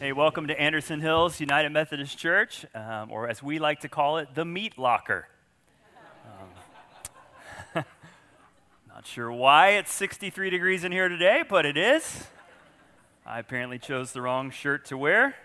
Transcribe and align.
Hey, 0.00 0.10
welcome 0.10 0.48
to 0.48 0.60
Anderson 0.60 1.00
Hills 1.00 1.38
United 1.38 1.70
Methodist 1.70 2.18
Church, 2.18 2.66
um, 2.74 3.12
or 3.12 3.28
as 3.28 3.44
we 3.44 3.60
like 3.60 3.78
to 3.80 3.88
call 3.88 4.18
it, 4.18 4.34
the 4.34 4.44
Meat 4.44 4.76
Locker. 4.76 5.28
Um, 7.76 7.84
not 8.88 9.06
sure 9.06 9.30
why 9.30 9.70
it's 9.70 9.92
63 9.92 10.50
degrees 10.50 10.82
in 10.82 10.90
here 10.90 11.08
today, 11.08 11.44
but 11.48 11.64
it 11.64 11.76
is. 11.76 12.26
I 13.24 13.38
apparently 13.38 13.78
chose 13.78 14.12
the 14.12 14.20
wrong 14.20 14.50
shirt 14.50 14.84
to 14.86 14.98
wear. 14.98 15.36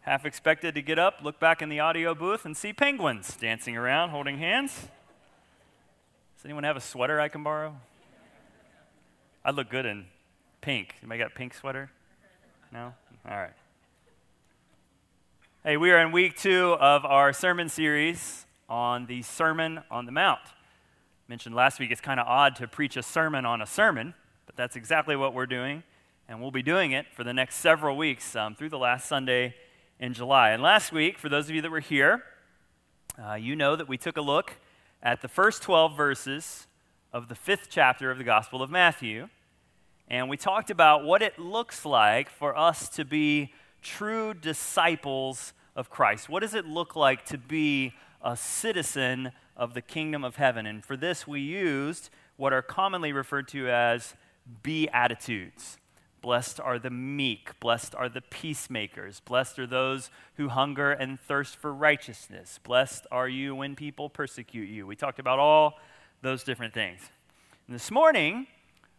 Half 0.00 0.26
expected 0.26 0.74
to 0.74 0.82
get 0.82 0.98
up, 0.98 1.20
look 1.22 1.38
back 1.38 1.62
in 1.62 1.68
the 1.68 1.78
audio 1.78 2.16
booth, 2.16 2.44
and 2.44 2.56
see 2.56 2.72
penguins 2.72 3.36
dancing 3.36 3.76
around, 3.76 4.10
holding 4.10 4.38
hands. 4.38 4.88
Does 6.36 6.44
anyone 6.44 6.64
have 6.64 6.76
a 6.76 6.80
sweater 6.80 7.20
I 7.20 7.28
can 7.28 7.44
borrow? 7.44 7.76
I'd 9.44 9.54
look 9.54 9.70
good 9.70 9.86
in 9.86 10.06
pink. 10.60 10.96
Anybody 11.00 11.20
got 11.20 11.30
a 11.30 11.34
pink 11.34 11.54
sweater? 11.54 11.92
No? 12.70 12.92
All 13.26 13.36
right. 13.36 13.54
Hey, 15.64 15.78
we 15.78 15.90
are 15.90 15.98
in 16.00 16.12
week 16.12 16.36
two 16.36 16.76
of 16.78 17.02
our 17.06 17.32
sermon 17.32 17.70
series 17.70 18.44
on 18.68 19.06
the 19.06 19.22
Sermon 19.22 19.80
on 19.90 20.04
the 20.04 20.12
Mount. 20.12 20.40
Mentioned 21.28 21.54
last 21.54 21.80
week, 21.80 21.90
it's 21.90 22.02
kind 22.02 22.20
of 22.20 22.26
odd 22.26 22.56
to 22.56 22.68
preach 22.68 22.98
a 22.98 23.02
sermon 23.02 23.46
on 23.46 23.62
a 23.62 23.66
sermon, 23.66 24.12
but 24.44 24.54
that's 24.54 24.76
exactly 24.76 25.16
what 25.16 25.32
we're 25.32 25.46
doing, 25.46 25.82
and 26.28 26.42
we'll 26.42 26.50
be 26.50 26.62
doing 26.62 26.92
it 26.92 27.06
for 27.14 27.24
the 27.24 27.32
next 27.32 27.56
several 27.56 27.96
weeks 27.96 28.36
um, 28.36 28.54
through 28.54 28.68
the 28.68 28.78
last 28.78 29.08
Sunday 29.08 29.54
in 29.98 30.12
July. 30.12 30.50
And 30.50 30.62
last 30.62 30.92
week, 30.92 31.18
for 31.18 31.30
those 31.30 31.48
of 31.48 31.54
you 31.54 31.62
that 31.62 31.70
were 31.70 31.80
here, 31.80 32.22
uh, 33.18 33.34
you 33.34 33.56
know 33.56 33.76
that 33.76 33.88
we 33.88 33.96
took 33.96 34.18
a 34.18 34.22
look 34.22 34.56
at 35.02 35.22
the 35.22 35.28
first 35.28 35.62
12 35.62 35.96
verses 35.96 36.66
of 37.14 37.28
the 37.28 37.34
fifth 37.34 37.68
chapter 37.70 38.10
of 38.10 38.18
the 38.18 38.24
Gospel 38.24 38.62
of 38.62 38.70
Matthew 38.70 39.28
and 40.10 40.28
we 40.28 40.36
talked 40.36 40.70
about 40.70 41.04
what 41.04 41.22
it 41.22 41.38
looks 41.38 41.84
like 41.84 42.30
for 42.30 42.56
us 42.56 42.88
to 42.90 43.04
be 43.04 43.52
true 43.82 44.34
disciples 44.34 45.52
of 45.76 45.90
Christ. 45.90 46.28
What 46.28 46.40
does 46.40 46.54
it 46.54 46.66
look 46.66 46.96
like 46.96 47.24
to 47.26 47.38
be 47.38 47.92
a 48.22 48.36
citizen 48.36 49.32
of 49.56 49.74
the 49.74 49.82
kingdom 49.82 50.24
of 50.24 50.36
heaven? 50.36 50.66
And 50.66 50.84
for 50.84 50.96
this, 50.96 51.26
we 51.26 51.40
used 51.40 52.10
what 52.36 52.52
are 52.52 52.62
commonly 52.62 53.12
referred 53.12 53.48
to 53.48 53.68
as 53.68 54.14
beatitudes. 54.62 55.76
Blessed 56.22 56.58
are 56.58 56.78
the 56.78 56.90
meek, 56.90 57.58
blessed 57.60 57.94
are 57.94 58.08
the 58.08 58.22
peacemakers, 58.22 59.20
blessed 59.20 59.58
are 59.60 59.66
those 59.66 60.10
who 60.36 60.48
hunger 60.48 60.90
and 60.90 61.20
thirst 61.20 61.56
for 61.56 61.72
righteousness, 61.72 62.58
blessed 62.64 63.06
are 63.12 63.28
you 63.28 63.54
when 63.54 63.76
people 63.76 64.08
persecute 64.08 64.68
you. 64.68 64.84
We 64.84 64.96
talked 64.96 65.20
about 65.20 65.38
all 65.38 65.78
those 66.20 66.42
different 66.42 66.74
things. 66.74 67.02
And 67.68 67.74
this 67.74 67.92
morning, 67.92 68.48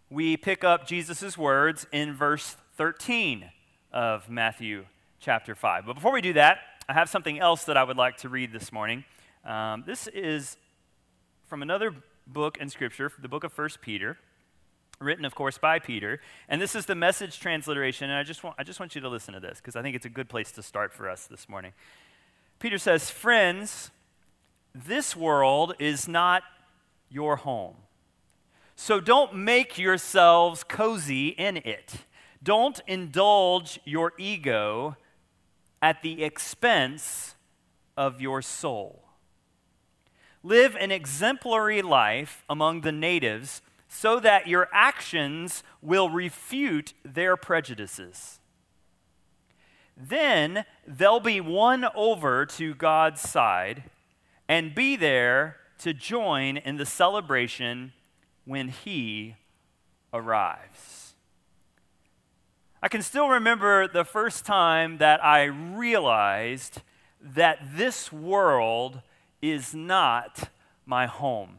we 0.09 0.37
pick 0.37 0.63
up 0.63 0.87
Jesus' 0.87 1.37
words 1.37 1.85
in 1.91 2.13
verse 2.13 2.57
13 2.77 3.51
of 3.93 4.27
Matthew 4.27 4.85
chapter 5.19 5.53
5. 5.53 5.85
But 5.85 5.93
before 5.93 6.11
we 6.11 6.21
do 6.21 6.33
that, 6.33 6.59
I 6.87 6.93
have 6.93 7.09
something 7.09 7.39
else 7.39 7.65
that 7.65 7.77
I 7.77 7.83
would 7.83 7.97
like 7.97 8.17
to 8.17 8.29
read 8.29 8.51
this 8.51 8.71
morning. 8.71 9.05
Um, 9.45 9.83
this 9.85 10.07
is 10.07 10.57
from 11.47 11.61
another 11.61 11.93
book 12.25 12.57
in 12.57 12.69
Scripture, 12.69 13.11
the 13.21 13.27
book 13.27 13.43
of 13.43 13.55
1 13.55 13.69
Peter, 13.81 14.17
written, 14.99 15.25
of 15.25 15.35
course, 15.35 15.59
by 15.59 15.77
Peter. 15.77 16.19
And 16.47 16.59
this 16.59 16.73
is 16.73 16.87
the 16.87 16.95
message 16.95 17.39
transliteration. 17.39 18.09
And 18.09 18.17
I 18.17 18.23
just 18.23 18.43
want, 18.43 18.55
I 18.57 18.63
just 18.63 18.79
want 18.79 18.95
you 18.95 19.01
to 19.01 19.09
listen 19.09 19.35
to 19.35 19.39
this 19.39 19.57
because 19.57 19.75
I 19.75 19.83
think 19.83 19.95
it's 19.95 20.07
a 20.07 20.09
good 20.09 20.27
place 20.27 20.51
to 20.53 20.63
start 20.63 20.91
for 20.91 21.07
us 21.07 21.27
this 21.27 21.47
morning. 21.47 21.73
Peter 22.57 22.79
says, 22.79 23.11
Friends, 23.11 23.91
this 24.73 25.15
world 25.15 25.75
is 25.77 26.07
not 26.07 26.41
your 27.09 27.35
home. 27.35 27.75
So 28.81 29.01
don't 29.01 29.35
make 29.35 29.77
yourselves 29.77 30.63
cozy 30.63 31.27
in 31.27 31.57
it. 31.57 32.05
Don't 32.41 32.79
indulge 32.87 33.77
your 33.83 34.13
ego 34.17 34.95
at 35.81 36.01
the 36.01 36.23
expense 36.23 37.35
of 37.97 38.21
your 38.21 38.41
soul. 38.41 39.03
Live 40.43 40.77
an 40.77 40.91
exemplary 40.93 41.81
life 41.81 42.45
among 42.49 42.79
the 42.79 42.93
natives 42.93 43.61
so 43.89 44.17
that 44.21 44.47
your 44.47 44.69
actions 44.71 45.61
will 45.81 46.09
refute 46.09 46.93
their 47.03 47.35
prejudices. 47.35 48.39
Then 49.97 50.63
they'll 50.87 51.19
be 51.19 51.41
won 51.41 51.85
over 51.93 52.45
to 52.45 52.73
God's 52.75 53.19
side 53.19 53.83
and 54.47 54.73
be 54.73 54.95
there 54.95 55.57
to 55.79 55.93
join 55.93 56.55
in 56.55 56.77
the 56.77 56.85
celebration 56.85 57.91
when 58.49 58.69
he 58.69 59.35
arrives. 60.11 61.13
I 62.81 62.87
can 62.87 63.03
still 63.03 63.29
remember 63.29 63.87
the 63.87 64.03
first 64.03 64.43
time 64.43 64.97
that 64.97 65.23
I 65.23 65.43
realized 65.43 66.81
that 67.21 67.59
this 67.75 68.11
world 68.11 69.03
is 69.39 69.75
not 69.75 70.49
my 70.87 71.05
home. 71.05 71.57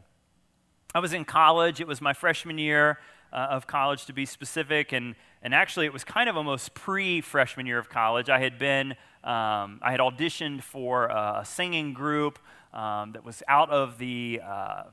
I 0.93 0.99
was 0.99 1.13
in 1.13 1.23
college, 1.23 1.79
it 1.79 1.87
was 1.87 2.01
my 2.01 2.11
freshman 2.11 2.57
year 2.57 2.99
uh, 3.31 3.47
of 3.51 3.67
college 3.67 4.05
to 4.07 4.13
be 4.13 4.25
specific, 4.25 4.91
and, 4.91 5.15
and 5.41 5.55
actually 5.55 5.85
it 5.85 5.93
was 5.93 6.03
kind 6.03 6.27
of 6.27 6.35
almost 6.35 6.73
pre 6.73 7.21
freshman 7.21 7.67
year 7.67 7.77
of 7.77 7.89
college. 7.89 8.29
I 8.29 8.39
had 8.39 8.59
been, 8.59 8.91
um, 9.23 9.79
I 9.81 9.91
had 9.91 10.01
auditioned 10.01 10.61
for 10.61 11.05
a 11.05 11.43
singing 11.45 11.93
group 11.93 12.37
um, 12.73 13.13
that 13.13 13.23
was 13.23 13.41
out 13.47 13.69
of 13.69 13.97
the 13.97 14.41
uh, 14.45 14.83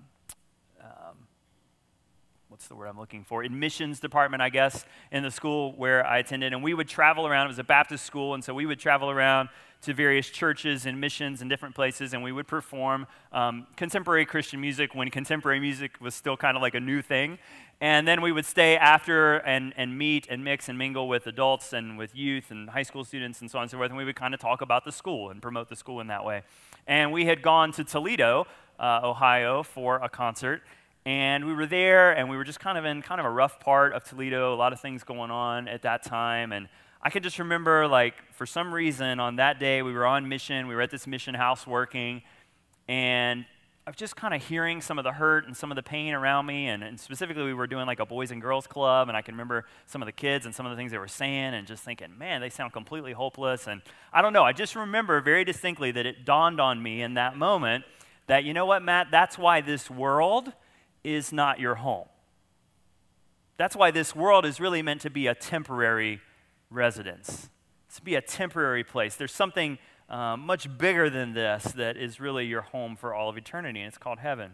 what's 2.59 2.67
the 2.67 2.75
word 2.75 2.89
I'm 2.89 2.99
looking 2.99 3.23
for? 3.23 3.45
Admissions 3.45 4.01
department, 4.01 4.43
I 4.43 4.49
guess, 4.49 4.85
in 5.13 5.23
the 5.23 5.31
school 5.31 5.75
where 5.77 6.05
I 6.05 6.19
attended. 6.19 6.53
And 6.53 6.61
we 6.61 6.75
would 6.75 6.89
travel 6.89 7.25
around. 7.25 7.45
It 7.45 7.51
was 7.51 7.61
a 7.61 7.63
Baptist 7.63 8.05
school, 8.05 8.35
and 8.35 8.43
so 8.43 8.53
we 8.53 8.67
would 8.67 8.81
travel 8.81 9.11
around 9.11 9.49
to 9.83 9.95
various 9.95 10.29
churches 10.29 10.85
and 10.85 11.01
missions 11.01 11.41
and 11.41 11.49
different 11.49 11.77
places, 11.77 12.15
and 12.15 12.23
we 12.25 12.33
would 12.33 12.49
perform 12.49 13.07
um, 13.33 13.69
contemporary 13.77 14.27
Christian 14.27 14.61
music 14.61 14.93
when 14.93 15.09
contemporary 15.09 15.61
music 15.61 16.01
was 16.01 16.17
still 16.17 16.37
kind 16.37 16.57
of 16.57 16.61
like 16.61 16.75
a 16.75 16.81
new 16.81 17.01
thing. 17.01 17.39
And 17.81 18.09
then 18.09 18.23
we 18.23 18.33
would 18.33 18.45
stay 18.45 18.77
after 18.77 19.37
and, 19.37 19.73
and 19.77 19.97
meet 19.97 20.27
and 20.29 20.43
mix 20.43 20.69
and 20.69 20.77
mingle 20.77 21.07
with 21.07 21.29
adults 21.29 21.73
and 21.73 21.97
with 21.97 22.17
youth 22.17 22.51
and 22.51 22.71
high 22.71 22.83
school 22.83 23.05
students 23.05 23.41
and 23.41 23.49
so 23.49 23.59
on 23.59 23.63
and 23.63 23.71
so 23.71 23.77
forth. 23.77 23.91
And 23.91 23.97
we 23.97 24.05
would 24.05 24.17
kind 24.17 24.35
of 24.35 24.41
talk 24.41 24.63
about 24.63 24.85
the 24.85 24.91
school 24.91 25.31
and 25.31 25.41
promote 25.41 25.69
the 25.69 25.77
school 25.77 26.01
in 26.01 26.09
that 26.09 26.25
way. 26.25 26.43
And 26.89 27.13
we 27.13 27.27
had 27.27 27.41
gone 27.41 27.71
to 27.75 27.85
Toledo, 27.85 28.49
uh, 28.81 29.03
Ohio, 29.05 29.63
for 29.63 29.99
a 30.03 30.09
concert. 30.09 30.63
And 31.09 31.47
we 31.47 31.55
were 31.55 31.65
there, 31.65 32.13
and 32.13 32.29
we 32.29 32.37
were 32.37 32.45
just 32.45 32.61
kind 32.61 32.77
of 32.77 32.85
in 32.85 33.01
kind 33.01 33.19
of 33.19 33.25
a 33.25 33.31
rough 33.31 33.61
part 33.61 33.95
of 33.95 34.05
Toledo, 34.05 34.53
a 34.53 34.57
lot 34.57 34.75
of 34.75 34.81
things 34.81 35.05
going 35.05 35.31
on 35.31 35.67
at 35.67 35.81
that 35.81 36.03
time. 36.03 36.53
And 36.53 36.69
I 37.01 37.09
could 37.09 37.23
just 37.23 37.39
remember, 37.39 37.89
like, 37.89 38.13
for 38.35 38.45
some 38.45 38.75
reason, 38.75 39.19
on 39.19 39.37
that 39.37 39.59
day, 39.59 39.81
we 39.81 39.95
were 39.95 40.05
on 40.05 40.29
mission. 40.29 40.69
We 40.69 40.75
were 40.75 40.83
at 40.83 40.91
this 40.91 41.07
mission 41.07 41.35
house 41.35 41.67
working, 41.67 42.21
and 42.89 43.47
I 43.87 43.91
was 43.91 43.97
just 43.97 44.17
kind 44.17 44.35
of 44.35 44.45
hearing 44.45 44.83
some 44.83 44.99
of 44.99 45.05
the 45.05 45.13
hurt 45.13 45.47
and 45.47 45.57
some 45.57 45.73
of 45.73 45.77
the 45.77 45.83
pain 45.83 46.13
around 46.13 46.45
me. 46.45 46.69
And, 46.69 46.85
and, 46.85 47.01
specifically, 47.01 47.45
we 47.45 47.55
were 47.55 47.67
doing 47.67 47.87
like 47.87 48.01
a 48.01 48.05
boys 48.05 48.31
and 48.31 48.43
girls 48.43 48.67
club, 48.67 49.09
and 49.09 49.17
I 49.17 49.23
can 49.23 49.33
remember 49.33 49.65
some 49.87 50.03
of 50.03 50.07
the 50.07 50.13
kids 50.13 50.45
and 50.45 50.55
some 50.55 50.67
of 50.67 50.73
the 50.73 50.77
things 50.77 50.93
they 50.93 50.99
were 50.99 51.09
saying, 51.09 51.55
and 51.55 51.67
just 51.67 51.85
thinking, 51.85 52.19
man, 52.19 52.43
they 52.43 52.51
sound 52.51 52.75
completely 52.75 53.15
hopeless. 53.15 53.67
And 53.67 53.81
I 54.13 54.21
don't 54.21 54.35
know, 54.35 54.45
I 54.45 54.53
just 54.53 54.77
remember 54.77 55.23
very 55.23 55.45
distinctly 55.45 55.91
that 55.91 56.05
it 56.05 56.27
dawned 56.27 56.61
on 56.61 56.83
me 56.83 57.01
in 57.01 57.15
that 57.15 57.35
moment 57.35 57.87
that, 58.27 58.45
you 58.45 58.53
know 58.53 58.67
what, 58.67 58.83
Matt, 58.83 59.07
that's 59.11 59.39
why 59.39 59.63
this 59.63 59.91
world 59.91 60.53
is 61.05 61.33
not 61.33 61.61
your 61.61 61.77
home. 61.77 62.09
That's 63.57 63.75
why 63.75 63.91
this 63.91 64.15
world 64.15 64.47
is 64.47 64.61
really 64.61 64.83
meant 64.83 65.01
to 65.03 65.11
be 65.11 65.27
a 65.27 65.35
temporary 65.35 66.21
residence. 66.71 67.49
It's 67.87 67.97
to 67.97 68.03
be 68.03 68.15
a 68.15 68.21
temporary 68.21 68.85
place. 68.85 69.17
There's 69.17 69.33
something 69.33 69.79
uh, 70.09 70.37
much 70.37 70.79
bigger 70.79 71.11
than 71.11 71.35
this 71.35 71.65
that 71.77 71.97
is 71.97 72.21
really 72.21 72.47
your 72.47 72.63
home 72.63 72.97
for 72.97 73.15
all 73.15 73.29
of 73.29 73.37
eternity, 73.37 73.81
and 73.81 73.89
it's 73.89 73.99
called 73.99 74.19
heaven. 74.19 74.53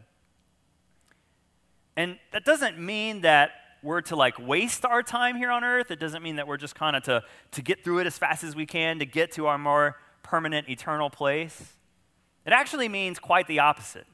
And 1.96 2.18
that 2.32 2.44
doesn't 2.44 2.78
mean 2.78 3.20
that 3.20 3.50
we're 3.82 4.00
to 4.00 4.16
like 4.16 4.38
waste 4.38 4.84
our 4.84 5.02
time 5.02 5.36
here 5.36 5.50
on 5.50 5.62
earth. 5.62 5.90
It 5.90 6.00
doesn't 6.00 6.22
mean 6.22 6.36
that 6.36 6.48
we're 6.48 6.56
just 6.56 6.74
kind 6.74 6.96
of 6.96 7.02
to, 7.04 7.22
to 7.52 7.62
get 7.62 7.84
through 7.84 7.98
it 8.00 8.06
as 8.06 8.16
fast 8.16 8.42
as 8.42 8.56
we 8.56 8.66
can 8.66 8.98
to 8.98 9.06
get 9.06 9.32
to 9.32 9.46
our 9.46 9.58
more 9.58 9.96
permanent 10.22 10.68
eternal 10.68 11.10
place. 11.10 11.74
It 12.46 12.52
actually 12.52 12.88
means 12.88 13.18
quite 13.18 13.46
the 13.46 13.58
opposite. 13.58 14.06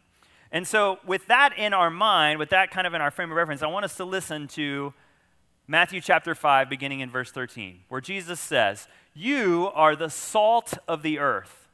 And 0.52 0.66
so, 0.66 0.98
with 1.06 1.26
that 1.26 1.56
in 1.56 1.72
our 1.72 1.90
mind, 1.90 2.38
with 2.38 2.50
that 2.50 2.70
kind 2.70 2.86
of 2.86 2.94
in 2.94 3.00
our 3.00 3.10
frame 3.10 3.30
of 3.30 3.36
reference, 3.36 3.62
I 3.62 3.68
want 3.68 3.84
us 3.84 3.96
to 3.96 4.04
listen 4.04 4.48
to 4.48 4.92
Matthew 5.68 6.00
chapter 6.00 6.34
5, 6.34 6.68
beginning 6.68 6.98
in 7.00 7.10
verse 7.10 7.30
13, 7.30 7.82
where 7.88 8.00
Jesus 8.00 8.40
says, 8.40 8.88
You 9.14 9.70
are 9.74 9.94
the 9.94 10.10
salt 10.10 10.74
of 10.88 11.02
the 11.02 11.20
earth. 11.20 11.68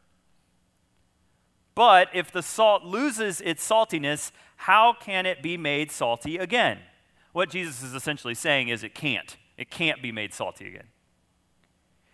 But 1.75 2.09
if 2.13 2.31
the 2.31 2.43
salt 2.43 2.85
loses 2.85 3.41
its 3.41 3.67
saltiness, 3.67 4.33
how 4.57 4.93
can 4.93 5.25
it 5.25 5.43
be 5.43 5.57
made 5.57 5.91
salty 5.91 6.37
again? 6.37 6.79
What 7.33 7.51
Jesus 7.51 7.83
is 7.83 7.95
essentially 7.95 8.35
saying 8.35 8.69
is 8.69 8.83
it 8.83 8.95
can't. 8.95 9.37
It 9.57 9.71
can't 9.71 10.03
be 10.03 10.13
made 10.13 10.35
salty 10.35 10.67
again. 10.69 10.89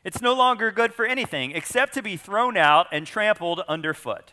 It's 0.05 0.21
no 0.21 0.35
longer 0.35 0.71
good 0.71 0.93
for 0.93 1.05
anything 1.05 1.53
except 1.53 1.95
to 1.95 2.03
be 2.03 2.17
thrown 2.17 2.57
out 2.57 2.87
and 2.91 3.07
trampled 3.07 3.61
underfoot. 3.69 4.33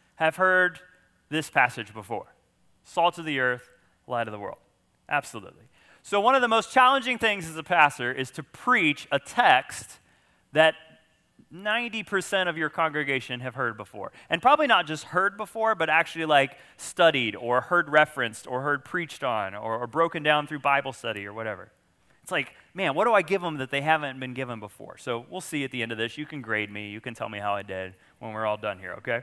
have 0.25 0.35
heard 0.35 0.79
this 1.29 1.49
passage 1.49 1.93
before? 1.93 2.27
Salt 2.83 3.17
of 3.17 3.25
the 3.25 3.39
earth, 3.39 3.69
light 4.07 4.27
of 4.27 4.31
the 4.31 4.39
world. 4.39 4.59
Absolutely. 5.09 5.63
So, 6.03 6.21
one 6.21 6.35
of 6.35 6.41
the 6.41 6.47
most 6.47 6.71
challenging 6.71 7.17
things 7.17 7.47
as 7.49 7.57
a 7.57 7.63
pastor 7.63 8.11
is 8.11 8.29
to 8.31 8.43
preach 8.43 9.07
a 9.11 9.19
text 9.19 9.99
that 10.53 10.75
90% 11.53 12.47
of 12.47 12.57
your 12.57 12.69
congregation 12.69 13.39
have 13.39 13.55
heard 13.55 13.77
before. 13.77 14.11
And 14.29 14.41
probably 14.41 14.67
not 14.67 14.87
just 14.87 15.05
heard 15.05 15.37
before, 15.37 15.75
but 15.75 15.89
actually 15.89 16.25
like 16.25 16.57
studied 16.77 17.35
or 17.35 17.61
heard 17.61 17.89
referenced 17.89 18.47
or 18.47 18.61
heard 18.61 18.85
preached 18.85 19.23
on 19.23 19.53
or, 19.53 19.79
or, 19.79 19.87
broken 19.87 20.23
down 20.23 20.47
through 20.47 20.59
Bible 20.59 20.93
study 20.93 21.25
or 21.25 21.33
whatever. 21.33 21.71
It's 22.23 22.31
like, 22.31 22.53
man, 22.73 22.93
what 22.95 23.05
do 23.05 23.13
I 23.13 23.21
give 23.21 23.41
them 23.41 23.57
that 23.57 23.71
they 23.71 23.81
haven't 23.81 24.19
been 24.19 24.33
given 24.33 24.59
before? 24.59 24.97
So 24.97 25.25
we'll 25.29 25.41
see 25.41 25.63
at 25.63 25.71
the 25.71 25.81
end 25.81 25.91
of 25.91 25.97
this. 25.97 26.17
You 26.17 26.25
can 26.25 26.41
grade 26.41 26.71
me, 26.71 26.89
you 26.89 27.01
can 27.01 27.15
tell 27.15 27.27
me 27.27 27.39
how 27.39 27.53
I 27.53 27.63
did 27.63 27.95
when 28.19 28.33
we're 28.33 28.45
all 28.45 28.57
done 28.57 28.79
here, 28.79 28.93
okay? 28.99 29.21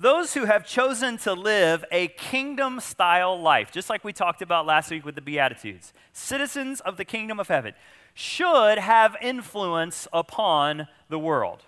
Those 0.00 0.32
who 0.32 0.46
have 0.46 0.66
chosen 0.66 1.18
to 1.18 1.34
live 1.34 1.84
a 1.92 2.08
kingdom 2.08 2.80
style 2.80 3.38
life, 3.38 3.70
just 3.70 3.90
like 3.90 4.02
we 4.02 4.14
talked 4.14 4.40
about 4.40 4.64
last 4.64 4.90
week 4.90 5.04
with 5.04 5.14
the 5.14 5.20
Beatitudes, 5.20 5.92
citizens 6.14 6.80
of 6.80 6.96
the 6.96 7.04
kingdom 7.04 7.38
of 7.38 7.48
heaven 7.48 7.74
should 8.14 8.78
have 8.78 9.14
influence 9.20 10.08
upon 10.10 10.88
the 11.10 11.18
world. 11.18 11.64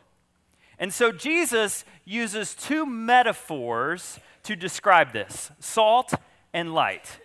And 0.79 0.94
so 0.94 1.12
Jesus 1.12 1.84
uses 2.06 2.55
two 2.55 2.87
metaphors 2.87 4.19
to 4.44 4.56
describe 4.56 5.12
this 5.12 5.50
salt 5.61 6.14
and 6.55 6.73
light. 6.73 7.20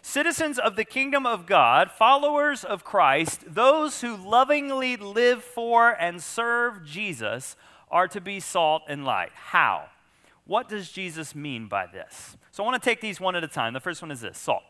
Citizens 0.00 0.58
of 0.58 0.74
the 0.74 0.86
kingdom 0.86 1.26
of 1.26 1.44
God, 1.44 1.90
followers 1.90 2.64
of 2.64 2.82
Christ, 2.82 3.42
those 3.46 4.00
who 4.00 4.16
lovingly 4.16 4.96
live 4.96 5.44
for 5.44 5.90
and 5.90 6.22
serve 6.22 6.82
Jesus 6.82 7.56
are 7.90 8.08
to 8.08 8.22
be 8.22 8.40
salt 8.40 8.84
and 8.88 9.04
light. 9.04 9.32
How? 9.34 9.90
What 10.46 10.68
does 10.68 10.90
Jesus 10.90 11.34
mean 11.34 11.66
by 11.66 11.86
this? 11.86 12.36
So 12.52 12.62
I 12.62 12.66
want 12.66 12.80
to 12.80 12.88
take 12.88 13.00
these 13.00 13.20
one 13.20 13.36
at 13.36 13.44
a 13.44 13.48
time. 13.48 13.74
The 13.74 13.80
first 13.80 14.00
one 14.00 14.10
is 14.10 14.20
this 14.20 14.38
salt. 14.38 14.62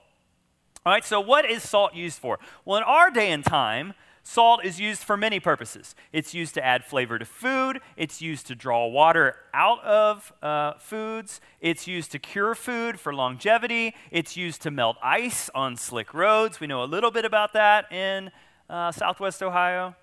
All 0.84 0.92
right, 0.92 1.04
so 1.04 1.20
what 1.20 1.48
is 1.48 1.62
salt 1.62 1.94
used 1.94 2.18
for? 2.18 2.38
Well, 2.64 2.78
in 2.78 2.84
our 2.84 3.10
day 3.10 3.30
and 3.32 3.44
time, 3.44 3.92
salt 4.22 4.64
is 4.64 4.80
used 4.80 5.02
for 5.02 5.16
many 5.16 5.38
purposes. 5.38 5.94
It's 6.12 6.32
used 6.32 6.54
to 6.54 6.64
add 6.64 6.84
flavor 6.84 7.18
to 7.18 7.24
food, 7.24 7.80
it's 7.96 8.22
used 8.22 8.46
to 8.46 8.54
draw 8.54 8.86
water 8.86 9.36
out 9.52 9.82
of 9.84 10.32
uh, 10.42 10.74
foods, 10.78 11.40
it's 11.60 11.86
used 11.86 12.12
to 12.12 12.18
cure 12.18 12.54
food 12.54 12.98
for 12.98 13.12
longevity, 13.12 13.94
it's 14.10 14.36
used 14.36 14.62
to 14.62 14.70
melt 14.70 14.96
ice 15.02 15.50
on 15.54 15.76
slick 15.76 16.14
roads. 16.14 16.60
We 16.60 16.68
know 16.68 16.82
a 16.82 16.86
little 16.86 17.10
bit 17.10 17.24
about 17.24 17.52
that 17.52 17.90
in 17.92 18.30
uh, 18.70 18.92
southwest 18.92 19.42
Ohio. 19.42 19.96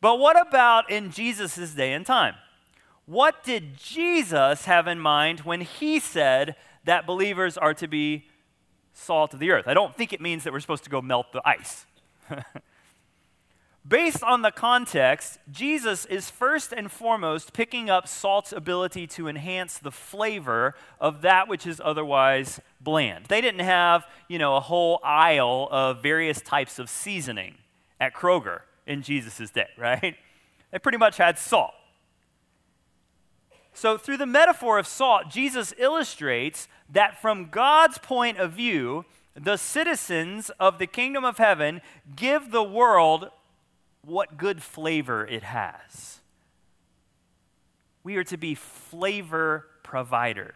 But 0.00 0.18
what 0.18 0.40
about 0.40 0.90
in 0.90 1.12
Jesus' 1.12 1.72
day 1.74 1.92
and 1.92 2.04
time? 2.04 2.34
What 3.06 3.42
did 3.42 3.76
Jesus 3.76 4.64
have 4.66 4.86
in 4.86 4.98
mind 4.98 5.40
when 5.40 5.60
he 5.60 5.98
said 5.98 6.56
that 6.84 7.06
believers 7.06 7.56
are 7.56 7.74
to 7.74 7.88
be 7.88 8.26
salt 8.92 9.34
of 9.34 9.40
the 9.40 9.50
earth. 9.50 9.66
I 9.66 9.74
don't 9.74 9.94
think 9.94 10.12
it 10.12 10.20
means 10.20 10.44
that 10.44 10.52
we're 10.52 10.60
supposed 10.60 10.84
to 10.84 10.90
go 10.90 11.00
melt 11.00 11.32
the 11.32 11.42
ice. 11.46 11.86
Based 13.88 14.22
on 14.22 14.42
the 14.42 14.52
context, 14.52 15.38
Jesus 15.50 16.04
is 16.04 16.30
first 16.30 16.72
and 16.72 16.90
foremost 16.90 17.52
picking 17.52 17.90
up 17.90 18.06
salt's 18.06 18.52
ability 18.52 19.08
to 19.08 19.26
enhance 19.26 19.78
the 19.78 19.90
flavor 19.90 20.76
of 21.00 21.22
that 21.22 21.48
which 21.48 21.66
is 21.66 21.80
otherwise 21.84 22.60
bland. 22.80 23.26
They 23.26 23.40
didn't 23.40 23.64
have, 23.64 24.06
you 24.28 24.38
know, 24.38 24.56
a 24.56 24.60
whole 24.60 25.00
aisle 25.02 25.68
of 25.72 26.00
various 26.00 26.40
types 26.40 26.78
of 26.78 26.88
seasoning 26.88 27.56
at 27.98 28.14
Kroger 28.14 28.60
in 28.86 29.02
Jesus' 29.02 29.50
day, 29.50 29.68
right? 29.76 30.14
They 30.70 30.78
pretty 30.78 30.98
much 30.98 31.16
had 31.16 31.36
salt. 31.36 31.74
So, 33.74 33.96
through 33.96 34.18
the 34.18 34.26
metaphor 34.26 34.78
of 34.78 34.86
salt, 34.86 35.30
Jesus 35.30 35.72
illustrates 35.78 36.68
that 36.90 37.20
from 37.20 37.48
God's 37.48 37.98
point 37.98 38.38
of 38.38 38.52
view, 38.52 39.06
the 39.34 39.56
citizens 39.56 40.50
of 40.60 40.78
the 40.78 40.86
kingdom 40.86 41.24
of 41.24 41.38
heaven 41.38 41.80
give 42.14 42.50
the 42.50 42.62
world 42.62 43.30
what 44.04 44.36
good 44.36 44.62
flavor 44.62 45.26
it 45.26 45.42
has. 45.42 46.20
We 48.04 48.16
are 48.16 48.24
to 48.24 48.36
be 48.36 48.54
flavor 48.54 49.68
providers 49.82 50.54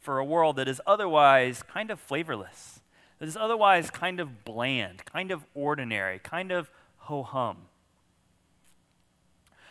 for 0.00 0.18
a 0.18 0.24
world 0.24 0.56
that 0.56 0.68
is 0.68 0.80
otherwise 0.86 1.62
kind 1.62 1.90
of 1.90 2.00
flavorless, 2.00 2.80
that 3.18 3.28
is 3.28 3.36
otherwise 3.36 3.90
kind 3.90 4.18
of 4.18 4.44
bland, 4.44 5.04
kind 5.04 5.30
of 5.30 5.44
ordinary, 5.54 6.18
kind 6.18 6.50
of 6.50 6.70
ho 6.98 7.22
hum. 7.22 7.56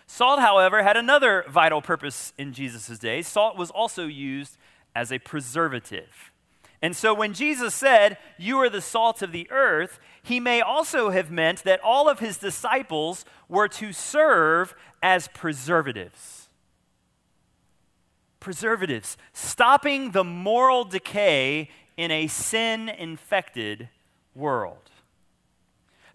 Salt, 0.07 0.39
however, 0.39 0.83
had 0.83 0.97
another 0.97 1.43
vital 1.49 1.81
purpose 1.81 2.33
in 2.37 2.53
Jesus' 2.53 2.99
day. 2.99 3.21
Salt 3.21 3.57
was 3.57 3.71
also 3.71 4.05
used 4.05 4.57
as 4.95 5.11
a 5.11 5.19
preservative. 5.19 6.31
And 6.81 6.95
so 6.95 7.13
when 7.13 7.33
Jesus 7.33 7.73
said, 7.73 8.17
You 8.37 8.59
are 8.59 8.69
the 8.69 8.81
salt 8.81 9.21
of 9.21 9.31
the 9.31 9.49
earth, 9.49 9.99
he 10.21 10.39
may 10.39 10.61
also 10.61 11.09
have 11.09 11.31
meant 11.31 11.63
that 11.63 11.79
all 11.83 12.07
of 12.07 12.19
his 12.19 12.37
disciples 12.37 13.25
were 13.49 13.67
to 13.69 13.91
serve 13.91 14.75
as 15.01 15.27
preservatives. 15.29 16.49
Preservatives, 18.39 19.17
stopping 19.33 20.11
the 20.11 20.23
moral 20.23 20.83
decay 20.83 21.69
in 21.97 22.11
a 22.11 22.27
sin 22.27 22.89
infected 22.89 23.89
world. 24.35 24.91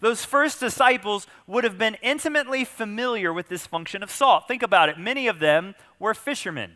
Those 0.00 0.24
first 0.24 0.60
disciples 0.60 1.26
would 1.46 1.64
have 1.64 1.78
been 1.78 1.96
intimately 2.02 2.64
familiar 2.64 3.32
with 3.32 3.48
this 3.48 3.66
function 3.66 4.02
of 4.02 4.10
salt. 4.10 4.48
Think 4.48 4.62
about 4.62 4.88
it. 4.88 4.98
Many 4.98 5.26
of 5.26 5.38
them 5.38 5.74
were 5.98 6.14
fishermen. 6.14 6.72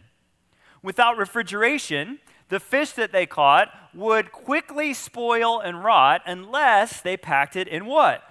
Without 0.82 1.16
refrigeration, 1.16 2.18
the 2.50 2.60
fish 2.60 2.92
that 2.92 3.12
they 3.12 3.24
caught 3.24 3.68
would 3.94 4.30
quickly 4.30 4.92
spoil 4.92 5.58
and 5.58 5.82
rot 5.82 6.20
unless 6.26 7.00
they 7.00 7.16
packed 7.16 7.56
it 7.56 7.66
in 7.66 7.86
what? 7.86 8.22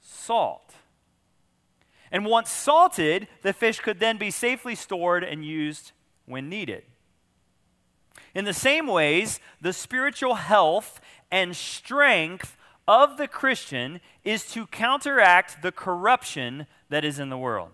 Salt. 0.00 0.74
And 2.10 2.24
once 2.24 2.50
salted, 2.50 3.28
the 3.42 3.52
fish 3.52 3.80
could 3.80 4.00
then 4.00 4.16
be 4.16 4.30
safely 4.30 4.74
stored 4.74 5.22
and 5.22 5.44
used 5.44 5.92
when 6.24 6.48
needed. 6.48 6.84
In 8.34 8.44
the 8.44 8.54
same 8.54 8.86
ways, 8.86 9.40
the 9.60 9.72
spiritual 9.72 10.36
health 10.36 11.00
and 11.30 11.54
strength 11.54 12.56
of 12.88 13.18
the 13.18 13.28
Christian 13.28 14.00
is 14.24 14.50
to 14.52 14.66
counteract 14.66 15.62
the 15.62 15.70
corruption 15.70 16.66
that 16.88 17.04
is 17.04 17.18
in 17.18 17.28
the 17.28 17.36
world. 17.36 17.70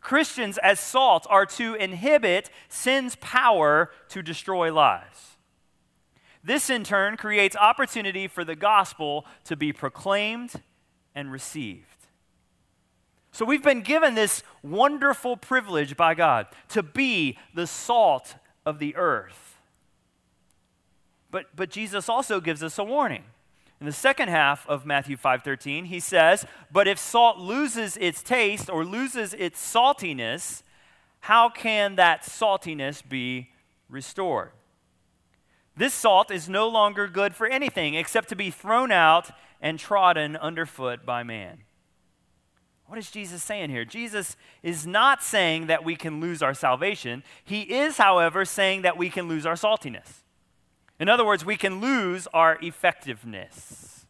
Christians, 0.00 0.58
as 0.58 0.80
salt, 0.80 1.26
are 1.28 1.44
to 1.44 1.74
inhibit 1.74 2.50
sin's 2.70 3.16
power 3.16 3.90
to 4.08 4.22
destroy 4.22 4.72
lives. 4.72 5.36
This, 6.42 6.70
in 6.70 6.84
turn, 6.84 7.18
creates 7.18 7.54
opportunity 7.54 8.26
for 8.26 8.42
the 8.42 8.56
gospel 8.56 9.26
to 9.44 9.56
be 9.56 9.74
proclaimed 9.74 10.54
and 11.14 11.30
received. 11.30 11.84
So, 13.30 13.44
we've 13.44 13.62
been 13.62 13.82
given 13.82 14.14
this 14.14 14.42
wonderful 14.62 15.36
privilege 15.36 15.98
by 15.98 16.14
God 16.14 16.46
to 16.70 16.82
be 16.82 17.38
the 17.54 17.66
salt 17.66 18.36
of 18.64 18.78
the 18.78 18.96
earth. 18.96 19.58
But, 21.30 21.54
but 21.54 21.70
Jesus 21.70 22.08
also 22.08 22.40
gives 22.40 22.62
us 22.62 22.78
a 22.78 22.84
warning. 22.84 23.24
In 23.80 23.86
the 23.86 23.92
second 23.92 24.28
half 24.28 24.68
of 24.68 24.84
Matthew 24.84 25.16
5:13, 25.16 25.86
he 25.86 26.00
says, 26.00 26.44
"But 26.70 26.86
if 26.86 26.98
salt 26.98 27.38
loses 27.38 27.96
its 27.96 28.22
taste 28.22 28.68
or 28.68 28.84
loses 28.84 29.32
its 29.34 29.58
saltiness, 29.58 30.62
how 31.20 31.48
can 31.48 31.96
that 31.96 32.22
saltiness 32.22 33.00
be 33.00 33.52
restored?" 33.88 34.52
This 35.74 35.94
salt 35.94 36.30
is 36.30 36.46
no 36.46 36.68
longer 36.68 37.06
good 37.08 37.34
for 37.34 37.46
anything 37.46 37.94
except 37.94 38.28
to 38.28 38.36
be 38.36 38.50
thrown 38.50 38.92
out 38.92 39.30
and 39.62 39.78
trodden 39.78 40.36
underfoot 40.36 41.06
by 41.06 41.22
man. 41.22 41.64
What 42.84 42.98
is 42.98 43.10
Jesus 43.10 43.42
saying 43.42 43.70
here? 43.70 43.86
Jesus 43.86 44.36
is 44.62 44.86
not 44.86 45.22
saying 45.22 45.68
that 45.68 45.84
we 45.84 45.96
can 45.96 46.20
lose 46.20 46.42
our 46.42 46.54
salvation. 46.54 47.22
He 47.44 47.62
is, 47.62 47.96
however, 47.96 48.44
saying 48.44 48.82
that 48.82 48.98
we 48.98 49.08
can 49.08 49.26
lose 49.26 49.46
our 49.46 49.54
saltiness. 49.54 50.24
In 51.00 51.08
other 51.08 51.24
words, 51.24 51.44
we 51.46 51.56
can 51.56 51.80
lose 51.80 52.28
our 52.34 52.58
effectiveness. 52.60 54.04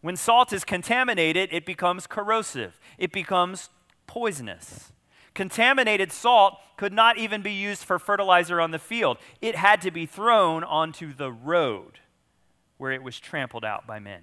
When 0.00 0.16
salt 0.16 0.52
is 0.52 0.64
contaminated, 0.64 1.50
it 1.52 1.64
becomes 1.64 2.08
corrosive, 2.08 2.78
it 2.98 3.12
becomes 3.12 3.70
poisonous. 4.08 4.92
Contaminated 5.34 6.10
salt 6.10 6.58
could 6.76 6.92
not 6.92 7.18
even 7.18 7.42
be 7.42 7.52
used 7.52 7.84
for 7.84 8.00
fertilizer 8.00 8.60
on 8.60 8.72
the 8.72 8.78
field, 8.78 9.18
it 9.40 9.54
had 9.54 9.80
to 9.82 9.92
be 9.92 10.06
thrown 10.06 10.64
onto 10.64 11.14
the 11.14 11.30
road 11.30 12.00
where 12.76 12.90
it 12.90 13.02
was 13.02 13.20
trampled 13.20 13.64
out 13.64 13.86
by 13.86 14.00
men. 14.00 14.22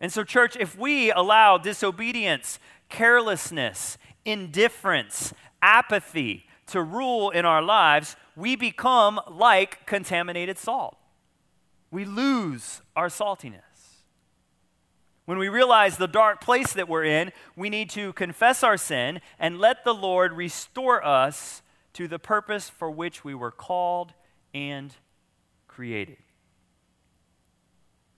And 0.00 0.12
so, 0.12 0.24
church, 0.24 0.56
if 0.58 0.76
we 0.76 1.12
allow 1.12 1.58
disobedience, 1.58 2.58
carelessness, 2.88 3.98
indifference, 4.24 5.32
apathy 5.60 6.46
to 6.66 6.82
rule 6.82 7.30
in 7.30 7.44
our 7.44 7.62
lives, 7.62 8.16
we 8.36 8.56
become 8.56 9.20
like 9.28 9.86
contaminated 9.86 10.58
salt. 10.58 10.96
We 11.90 12.04
lose 12.04 12.80
our 12.96 13.08
saltiness. 13.08 13.60
When 15.24 15.38
we 15.38 15.48
realize 15.48 15.96
the 15.96 16.08
dark 16.08 16.40
place 16.40 16.72
that 16.72 16.88
we're 16.88 17.04
in, 17.04 17.32
we 17.56 17.70
need 17.70 17.90
to 17.90 18.12
confess 18.14 18.62
our 18.62 18.76
sin 18.76 19.20
and 19.38 19.58
let 19.58 19.84
the 19.84 19.94
Lord 19.94 20.32
restore 20.32 21.04
us 21.04 21.62
to 21.92 22.08
the 22.08 22.18
purpose 22.18 22.68
for 22.68 22.90
which 22.90 23.24
we 23.24 23.34
were 23.34 23.50
called 23.50 24.14
and 24.52 24.94
created. 25.68 26.16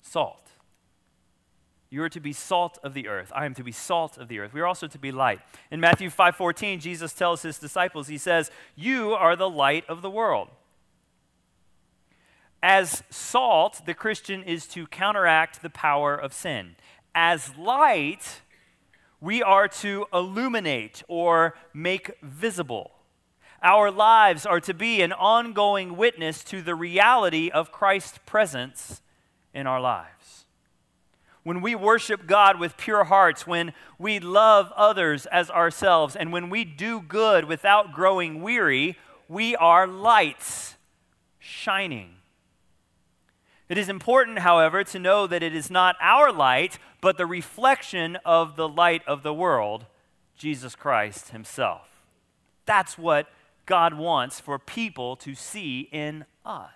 Salt. 0.00 0.43
You 1.94 2.02
are 2.02 2.08
to 2.08 2.18
be 2.18 2.32
salt 2.32 2.76
of 2.82 2.92
the 2.92 3.06
earth. 3.06 3.30
I 3.36 3.44
am 3.44 3.54
to 3.54 3.62
be 3.62 3.70
salt 3.70 4.18
of 4.18 4.26
the 4.26 4.40
earth. 4.40 4.52
We 4.52 4.60
are 4.60 4.66
also 4.66 4.88
to 4.88 4.98
be 4.98 5.12
light. 5.12 5.40
In 5.70 5.78
Matthew 5.78 6.10
5:14, 6.10 6.80
Jesus 6.80 7.12
tells 7.12 7.42
his 7.42 7.56
disciples, 7.56 8.08
he 8.08 8.18
says, 8.18 8.50
"You 8.74 9.14
are 9.14 9.36
the 9.36 9.48
light 9.48 9.88
of 9.88 10.02
the 10.02 10.10
world." 10.10 10.50
As 12.60 13.04
salt, 13.10 13.82
the 13.86 13.94
Christian 13.94 14.42
is 14.42 14.66
to 14.70 14.88
counteract 14.88 15.62
the 15.62 15.70
power 15.70 16.16
of 16.16 16.32
sin. 16.32 16.74
As 17.14 17.56
light, 17.56 18.42
we 19.20 19.40
are 19.40 19.68
to 19.68 20.08
illuminate 20.12 21.04
or 21.06 21.56
make 21.72 22.20
visible. 22.22 22.90
Our 23.62 23.92
lives 23.92 24.44
are 24.44 24.60
to 24.62 24.74
be 24.74 25.00
an 25.00 25.12
ongoing 25.12 25.96
witness 25.96 26.42
to 26.44 26.60
the 26.60 26.74
reality 26.74 27.50
of 27.50 27.70
Christ's 27.70 28.18
presence 28.26 29.00
in 29.52 29.68
our 29.68 29.80
lives 29.80 30.13
when 31.44 31.60
we 31.60 31.74
worship 31.74 32.26
God 32.26 32.58
with 32.58 32.76
pure 32.76 33.04
hearts, 33.04 33.46
when 33.46 33.72
we 33.98 34.18
love 34.18 34.72
others 34.74 35.26
as 35.26 35.50
ourselves, 35.50 36.16
and 36.16 36.32
when 36.32 36.50
we 36.50 36.64
do 36.64 37.00
good 37.00 37.44
without 37.44 37.92
growing 37.92 38.42
weary, 38.42 38.98
we 39.28 39.54
are 39.54 39.86
lights 39.86 40.76
shining. 41.38 42.16
It 43.68 43.78
is 43.78 43.88
important, 43.88 44.40
however, 44.40 44.84
to 44.84 44.98
know 44.98 45.26
that 45.26 45.42
it 45.42 45.54
is 45.54 45.70
not 45.70 45.96
our 46.00 46.32
light, 46.32 46.78
but 47.00 47.18
the 47.18 47.26
reflection 47.26 48.16
of 48.24 48.56
the 48.56 48.68
light 48.68 49.02
of 49.06 49.22
the 49.22 49.34
world, 49.34 49.86
Jesus 50.36 50.74
Christ 50.74 51.30
Himself. 51.30 51.88
That's 52.66 52.98
what 52.98 53.28
God 53.66 53.94
wants 53.94 54.40
for 54.40 54.58
people 54.58 55.16
to 55.16 55.34
see 55.34 55.88
in 55.92 56.24
us. 56.44 56.70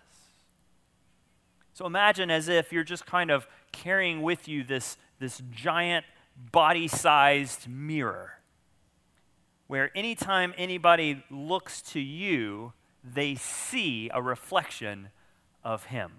So 1.78 1.86
imagine 1.86 2.28
as 2.28 2.48
if 2.48 2.72
you're 2.72 2.82
just 2.82 3.06
kind 3.06 3.30
of 3.30 3.46
carrying 3.70 4.22
with 4.22 4.48
you 4.48 4.64
this, 4.64 4.96
this 5.20 5.40
giant 5.52 6.04
body 6.50 6.88
sized 6.88 7.68
mirror 7.68 8.32
where 9.68 9.96
anytime 9.96 10.52
anybody 10.58 11.22
looks 11.30 11.80
to 11.82 12.00
you, 12.00 12.72
they 13.04 13.36
see 13.36 14.10
a 14.12 14.20
reflection 14.20 15.10
of 15.62 15.84
Him. 15.84 16.10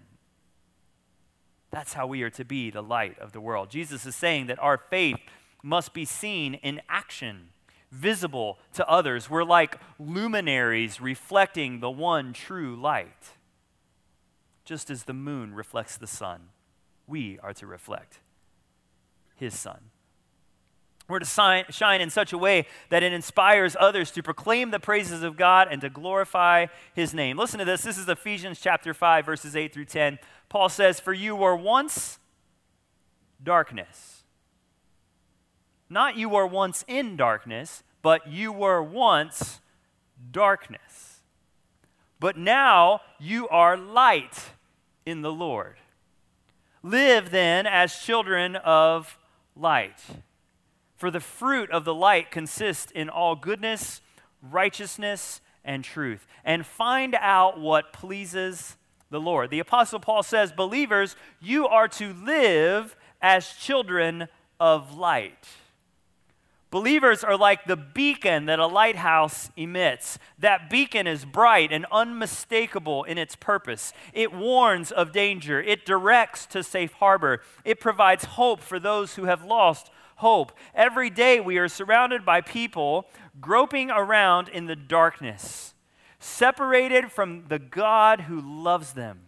That's 1.72 1.92
how 1.92 2.08
we 2.08 2.24
are 2.24 2.30
to 2.30 2.46
be 2.46 2.72
the 2.72 2.82
light 2.82 3.20
of 3.20 3.34
the 3.34 3.42
world. 3.42 3.70
Jesus 3.70 4.06
is 4.06 4.16
saying 4.16 4.48
that 4.48 4.60
our 4.60 4.78
faith 4.78 5.20
must 5.62 5.94
be 5.94 6.06
seen 6.06 6.54
in 6.54 6.80
action, 6.88 7.50
visible 7.92 8.60
to 8.76 8.88
others. 8.88 9.30
We're 9.30 9.44
like 9.44 9.76
luminaries 10.00 11.02
reflecting 11.02 11.82
the 11.82 11.92
one 11.92 12.32
true 12.32 12.78
light 12.78 13.34
just 14.70 14.92
as 14.92 15.06
the 15.06 15.14
moon 15.14 15.56
reflects 15.56 15.98
the 15.98 16.06
sun, 16.06 16.50
we 17.08 17.40
are 17.40 17.54
to 17.54 17.66
reflect 17.66 18.20
his 19.36 19.58
Son. 19.58 19.80
We're 21.08 21.18
to 21.18 21.66
shine 21.72 22.02
in 22.02 22.12
such 22.12 22.34
a 22.34 22.38
way 22.38 22.68
that 22.90 23.02
it 23.02 23.12
inspires 23.12 23.76
others 23.80 24.12
to 24.12 24.22
proclaim 24.22 24.70
the 24.70 24.80
praises 24.80 25.24
of 25.24 25.38
God 25.38 25.70
and 25.72 25.82
to 25.82 25.90
glorify 25.90 26.68
his 26.94 27.16
name. 27.16 27.36
Listen 27.36 27.58
to 27.58 27.66
this. 27.66 27.82
This 27.82 27.98
is 27.98 28.08
Ephesians 28.08 28.60
chapter 28.62 28.94
5, 28.94 29.26
verses 29.26 29.56
8 29.56 29.74
through 29.74 29.86
10. 29.86 30.20
Paul 30.50 30.70
says, 30.70 31.00
For 31.00 31.14
you 31.14 31.36
were 31.36 31.56
once 31.56 32.20
darkness. 33.44 34.22
Not 35.90 36.16
you 36.16 36.30
were 36.30 36.46
once 36.46 36.86
in 36.88 37.16
darkness, 37.16 37.82
but 38.04 38.28
you 38.28 38.52
were 38.52 38.84
once 38.84 39.62
darkness. 40.30 41.22
But 42.20 42.38
now 42.38 43.02
you 43.18 43.48
are 43.48 43.76
light 43.76 44.52
in 45.10 45.22
the 45.22 45.32
Lord. 45.32 45.78
Live 46.84 47.32
then 47.32 47.66
as 47.66 48.00
children 48.00 48.56
of 48.56 49.18
light. 49.56 50.02
For 50.96 51.10
the 51.10 51.20
fruit 51.20 51.72
of 51.72 51.84
the 51.84 51.94
light 51.94 52.32
consists 52.32 52.92
in 52.92 53.10
all 53.10 53.36
goodness, 53.36 54.02
righteousness, 54.42 55.42
and 55.64 55.84
truth. 55.84 56.28
And 56.46 56.66
find 56.66 57.16
out 57.16 57.60
what 57.60 57.92
pleases 57.92 58.78
the 59.10 59.20
Lord. 59.20 59.50
The 59.50 59.60
Apostle 59.60 60.00
Paul 60.00 60.24
says, 60.24 60.52
Believers, 60.52 61.16
you 61.42 61.68
are 61.68 61.88
to 61.90 62.14
live 62.14 62.96
as 63.22 63.50
children 63.54 64.28
of 64.60 64.94
light. 64.94 65.48
Believers 66.72 67.24
are 67.24 67.38
like 67.38 67.66
the 67.66 67.76
beacon 67.76 68.46
that 68.46 68.60
a 68.60 68.68
lighthouse 68.68 69.50
emits. 69.58 70.20
That 70.38 70.70
beacon 70.70 71.08
is 71.08 71.26
bright 71.26 71.72
and 71.72 71.88
unmistakable 71.92 73.04
in 73.06 73.18
its 73.18 73.36
purpose. 73.36 73.92
It 74.14 74.32
warns 74.32 74.92
of 74.92 75.12
danger, 75.12 75.60
it 75.60 75.86
directs 75.86 76.46
to 76.48 76.64
safe 76.64 76.94
harbor, 76.94 77.42
it 77.66 77.80
provides 77.80 78.26
hope 78.26 78.62
for 78.62 78.80
those 78.80 79.16
who 79.16 79.26
have 79.26 79.44
lost 79.44 79.90
hope. 80.18 80.52
Every 80.76 81.10
day 81.10 81.40
we 81.40 81.58
are 81.58 81.68
surrounded 81.68 82.24
by 82.24 82.42
people 82.42 83.08
groping 83.42 83.90
around 83.90 84.48
in 84.50 84.68
the 84.68 84.76
darkness, 84.76 85.74
separated 86.20 87.12
from 87.12 87.46
the 87.48 87.60
God 87.60 88.22
who 88.22 88.40
loves 88.40 88.94
them. 88.94 89.22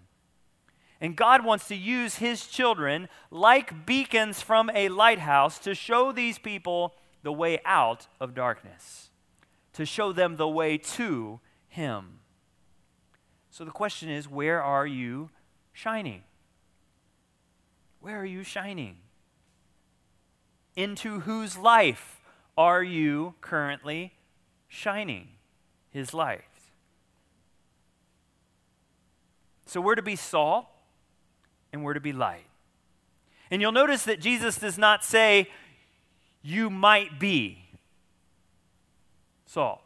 And 1.00 1.15
God 1.15 1.43
wants 1.43 1.67
to 1.69 1.75
use 1.75 2.17
his 2.17 2.45
children 2.45 3.10
like 3.31 3.88
beacons 3.88 4.43
from 4.43 4.69
a 4.75 4.89
lighthouse 4.89 5.57
to 5.60 5.74
show 5.74 6.12
these 6.12 6.38
people 6.38 6.93
the 7.24 7.32
way 7.32 7.60
out 7.66 8.08
of 8.20 8.34
darkness, 8.34 9.10
to 9.74 9.86
show 9.86 10.12
them 10.12 10.38
the 10.38 10.48
way 10.48 10.78
to 10.78 11.40
Him. 11.68 12.20
So 13.50 13.63
the 13.63 13.72
question 13.72 14.10
is 14.10 14.28
where 14.28 14.62
are 14.62 14.88
you 14.88 15.30
shining? 15.74 16.24
Where 18.00 18.20
are 18.20 18.25
you 18.25 18.44
shining? 18.44 18.98
Into 20.75 21.22
whose 21.22 21.58
life 21.58 22.22
are 22.58 22.84
you 22.84 23.36
currently 23.42 24.13
shining 24.68 25.28
His 25.92 26.13
light? 26.13 26.42
So 29.66 29.80
we're 29.80 29.96
to 29.96 30.01
be 30.01 30.16
salt 30.16 30.66
and 31.72 31.84
we're 31.84 31.94
to 31.94 32.01
be 32.01 32.12
light. 32.12 32.46
And 33.50 33.62
you'll 33.62 33.72
notice 33.72 34.04
that 34.04 34.20
Jesus 34.20 34.58
does 34.58 34.78
not 34.78 35.04
say, 35.04 35.50
you 36.41 36.69
might 36.69 37.19
be 37.19 37.63
salt. 39.45 39.81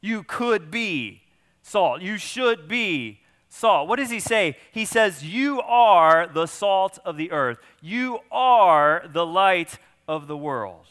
You 0.00 0.22
could 0.22 0.70
be 0.70 1.22
salt. 1.62 2.02
You 2.02 2.18
should 2.18 2.68
be 2.68 3.20
salt. 3.48 3.88
What 3.88 3.98
does 3.98 4.10
he 4.10 4.20
say? 4.20 4.56
He 4.70 4.84
says, 4.84 5.24
You 5.24 5.60
are 5.62 6.26
the 6.26 6.46
salt 6.46 6.98
of 7.04 7.16
the 7.16 7.32
earth, 7.32 7.58
you 7.80 8.20
are 8.30 9.04
the 9.12 9.26
light 9.26 9.78
of 10.06 10.26
the 10.26 10.36
world. 10.36 10.86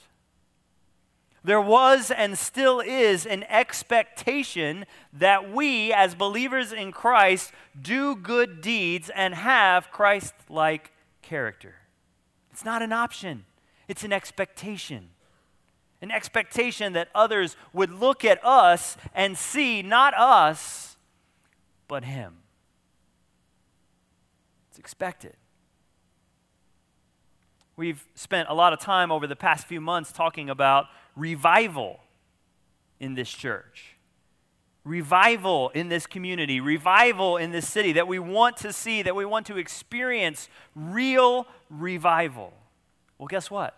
There 1.43 1.61
was 1.61 2.09
and 2.09 2.39
still 2.39 2.79
is 2.79 3.27
an 3.27 3.43
expectation 3.43 4.85
that 5.13 5.53
we, 5.53 5.93
as 5.93 6.15
believers 6.15 6.73
in 6.73 6.91
Christ, 6.91 7.51
do 7.79 8.15
good 8.15 8.61
deeds 8.61 9.11
and 9.13 9.35
have 9.35 9.91
Christ 9.91 10.33
like 10.49 10.91
character. 11.21 11.75
It's 12.51 12.65
not 12.65 12.81
an 12.81 12.91
option. 12.91 13.45
It's 13.87 14.03
an 14.03 14.13
expectation. 14.13 15.09
An 16.01 16.11
expectation 16.11 16.93
that 16.93 17.09
others 17.15 17.55
would 17.73 17.91
look 17.91 18.25
at 18.25 18.43
us 18.43 18.97
and 19.13 19.37
see 19.37 19.81
not 19.81 20.13
us, 20.15 20.97
but 21.87 22.03
Him. 22.03 22.37
It's 24.69 24.79
expected. 24.79 25.35
We've 27.77 28.05
spent 28.15 28.49
a 28.49 28.53
lot 28.53 28.73
of 28.73 28.79
time 28.79 29.11
over 29.11 29.27
the 29.27 29.35
past 29.35 29.67
few 29.67 29.81
months 29.81 30.11
talking 30.11 30.49
about 30.49 30.85
revival 31.15 31.99
in 32.99 33.15
this 33.15 33.29
church, 33.29 33.97
revival 34.83 35.69
in 35.69 35.89
this 35.89 36.07
community, 36.07 36.61
revival 36.61 37.37
in 37.37 37.51
this 37.51 37.67
city 37.67 37.93
that 37.93 38.07
we 38.07 38.19
want 38.19 38.57
to 38.57 38.71
see, 38.71 39.01
that 39.01 39.15
we 39.15 39.25
want 39.25 39.45
to 39.47 39.57
experience 39.57 40.47
real 40.73 41.47
revival. 41.69 42.53
Well, 43.17 43.27
guess 43.27 43.49
what? 43.49 43.77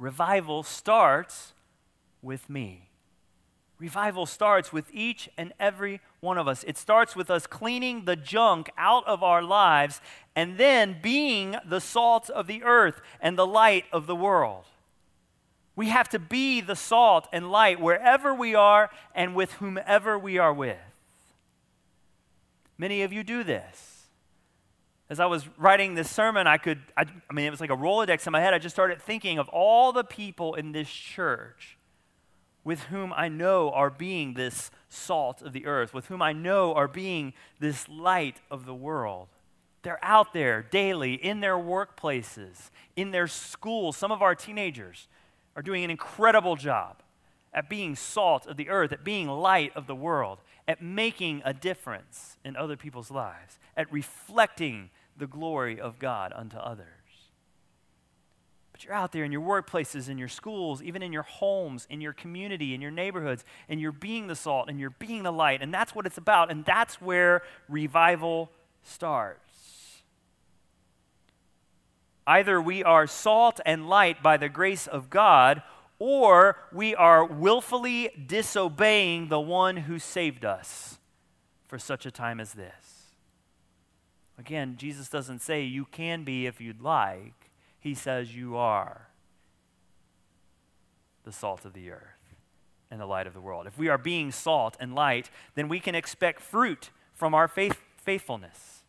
revival 0.00 0.62
starts 0.62 1.52
with 2.22 2.50
me. 2.50 2.88
Revival 3.78 4.26
starts 4.26 4.72
with 4.72 4.86
each 4.92 5.28
and 5.38 5.52
every 5.60 6.00
one 6.20 6.36
of 6.36 6.48
us. 6.48 6.64
It 6.66 6.76
starts 6.76 7.14
with 7.14 7.30
us 7.30 7.46
cleaning 7.46 8.04
the 8.04 8.16
junk 8.16 8.70
out 8.76 9.06
of 9.06 9.22
our 9.22 9.42
lives 9.42 10.00
and 10.34 10.58
then 10.58 10.96
being 11.00 11.56
the 11.64 11.80
salt 11.80 12.28
of 12.30 12.46
the 12.46 12.62
earth 12.62 13.00
and 13.20 13.38
the 13.38 13.46
light 13.46 13.84
of 13.92 14.06
the 14.06 14.16
world. 14.16 14.64
We 15.76 15.88
have 15.88 16.08
to 16.10 16.18
be 16.18 16.60
the 16.60 16.76
salt 16.76 17.28
and 17.32 17.50
light 17.50 17.80
wherever 17.80 18.34
we 18.34 18.54
are 18.54 18.90
and 19.14 19.34
with 19.34 19.52
whomever 19.54 20.18
we 20.18 20.36
are 20.36 20.52
with. 20.52 20.76
Many 22.76 23.02
of 23.02 23.12
you 23.12 23.22
do 23.22 23.44
this. 23.44 23.99
As 25.10 25.18
I 25.18 25.26
was 25.26 25.46
writing 25.58 25.94
this 25.94 26.08
sermon, 26.08 26.46
I 26.46 26.56
could, 26.56 26.78
I, 26.96 27.04
I 27.28 27.32
mean, 27.32 27.44
it 27.44 27.50
was 27.50 27.60
like 27.60 27.70
a 27.70 27.76
Rolodex 27.76 28.26
in 28.26 28.32
my 28.32 28.40
head. 28.40 28.54
I 28.54 28.58
just 28.58 28.76
started 28.76 29.02
thinking 29.02 29.38
of 29.38 29.48
all 29.48 29.90
the 29.92 30.04
people 30.04 30.54
in 30.54 30.70
this 30.70 30.88
church 30.88 31.76
with 32.62 32.84
whom 32.84 33.12
I 33.16 33.28
know 33.28 33.70
are 33.70 33.90
being 33.90 34.34
this 34.34 34.70
salt 34.88 35.42
of 35.42 35.52
the 35.52 35.66
earth, 35.66 35.92
with 35.92 36.06
whom 36.06 36.22
I 36.22 36.32
know 36.32 36.74
are 36.74 36.86
being 36.86 37.32
this 37.58 37.88
light 37.88 38.36
of 38.52 38.66
the 38.66 38.74
world. 38.74 39.28
They're 39.82 40.02
out 40.04 40.32
there 40.32 40.62
daily 40.62 41.14
in 41.14 41.40
their 41.40 41.56
workplaces, 41.56 42.70
in 42.94 43.10
their 43.10 43.26
schools. 43.26 43.96
Some 43.96 44.12
of 44.12 44.22
our 44.22 44.36
teenagers 44.36 45.08
are 45.56 45.62
doing 45.62 45.82
an 45.82 45.90
incredible 45.90 46.54
job 46.54 47.02
at 47.52 47.68
being 47.68 47.96
salt 47.96 48.46
of 48.46 48.56
the 48.56 48.68
earth, 48.68 48.92
at 48.92 49.02
being 49.02 49.26
light 49.26 49.72
of 49.74 49.88
the 49.88 49.94
world, 49.94 50.38
at 50.68 50.80
making 50.80 51.42
a 51.44 51.52
difference 51.52 52.36
in 52.44 52.54
other 52.54 52.76
people's 52.76 53.10
lives, 53.10 53.58
at 53.76 53.90
reflecting 53.92 54.90
the 55.20 55.28
glory 55.28 55.80
of 55.80 55.98
God 56.00 56.32
unto 56.34 56.56
others. 56.56 56.86
But 58.72 58.84
you're 58.84 58.94
out 58.94 59.12
there 59.12 59.24
in 59.24 59.30
your 59.30 59.42
workplaces, 59.42 60.08
in 60.08 60.18
your 60.18 60.28
schools, 60.28 60.82
even 60.82 61.02
in 61.02 61.12
your 61.12 61.22
homes, 61.22 61.86
in 61.88 62.00
your 62.00 62.12
community, 62.12 62.74
in 62.74 62.80
your 62.80 62.90
neighborhoods, 62.90 63.44
and 63.68 63.80
you're 63.80 63.92
being 63.92 64.26
the 64.26 64.34
salt 64.34 64.68
and 64.68 64.80
you're 64.80 64.90
being 64.90 65.22
the 65.22 65.32
light. 65.32 65.62
And 65.62 65.72
that's 65.72 65.94
what 65.94 66.06
it's 66.06 66.18
about. 66.18 66.50
And 66.50 66.64
that's 66.64 67.00
where 67.00 67.42
revival 67.68 68.50
starts. 68.82 70.02
Either 72.26 72.60
we 72.60 72.82
are 72.82 73.06
salt 73.06 73.60
and 73.66 73.88
light 73.88 74.22
by 74.22 74.36
the 74.36 74.48
grace 74.48 74.86
of 74.86 75.10
God, 75.10 75.62
or 75.98 76.56
we 76.72 76.94
are 76.94 77.24
willfully 77.24 78.10
disobeying 78.26 79.28
the 79.28 79.40
one 79.40 79.76
who 79.76 79.98
saved 79.98 80.44
us 80.44 80.98
for 81.66 81.78
such 81.78 82.06
a 82.06 82.10
time 82.10 82.40
as 82.40 82.54
this. 82.54 82.99
Again, 84.40 84.76
Jesus 84.76 85.08
doesn't 85.08 85.40
say 85.40 85.62
you 85.62 85.84
can 85.84 86.24
be 86.24 86.46
if 86.46 86.60
you'd 86.60 86.80
like 86.80 87.50
he 87.80 87.94
says, 87.94 88.36
You 88.36 88.56
are 88.56 89.08
the 91.24 91.32
salt 91.32 91.64
of 91.64 91.72
the 91.72 91.90
earth 91.90 92.36
and 92.90 93.00
the 93.00 93.06
light 93.06 93.26
of 93.26 93.34
the 93.34 93.40
world. 93.40 93.66
If 93.66 93.78
we 93.78 93.88
are 93.88 93.98
being 93.98 94.30
salt 94.30 94.76
and 94.78 94.94
light, 94.94 95.30
then 95.54 95.68
we 95.68 95.80
can 95.80 95.94
expect 95.94 96.40
fruit 96.40 96.90
from 97.14 97.34
our 97.34 97.48
faith, 97.48 97.78
faithfulness. 97.96 98.82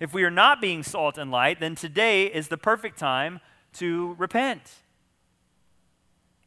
If 0.00 0.12
we 0.12 0.24
are 0.24 0.30
not 0.30 0.60
being 0.60 0.82
salt 0.82 1.16
and 1.16 1.30
light, 1.30 1.60
then 1.60 1.74
today 1.74 2.26
is 2.26 2.48
the 2.48 2.58
perfect 2.58 2.98
time 2.98 3.40
to 3.74 4.14
repent. 4.18 4.82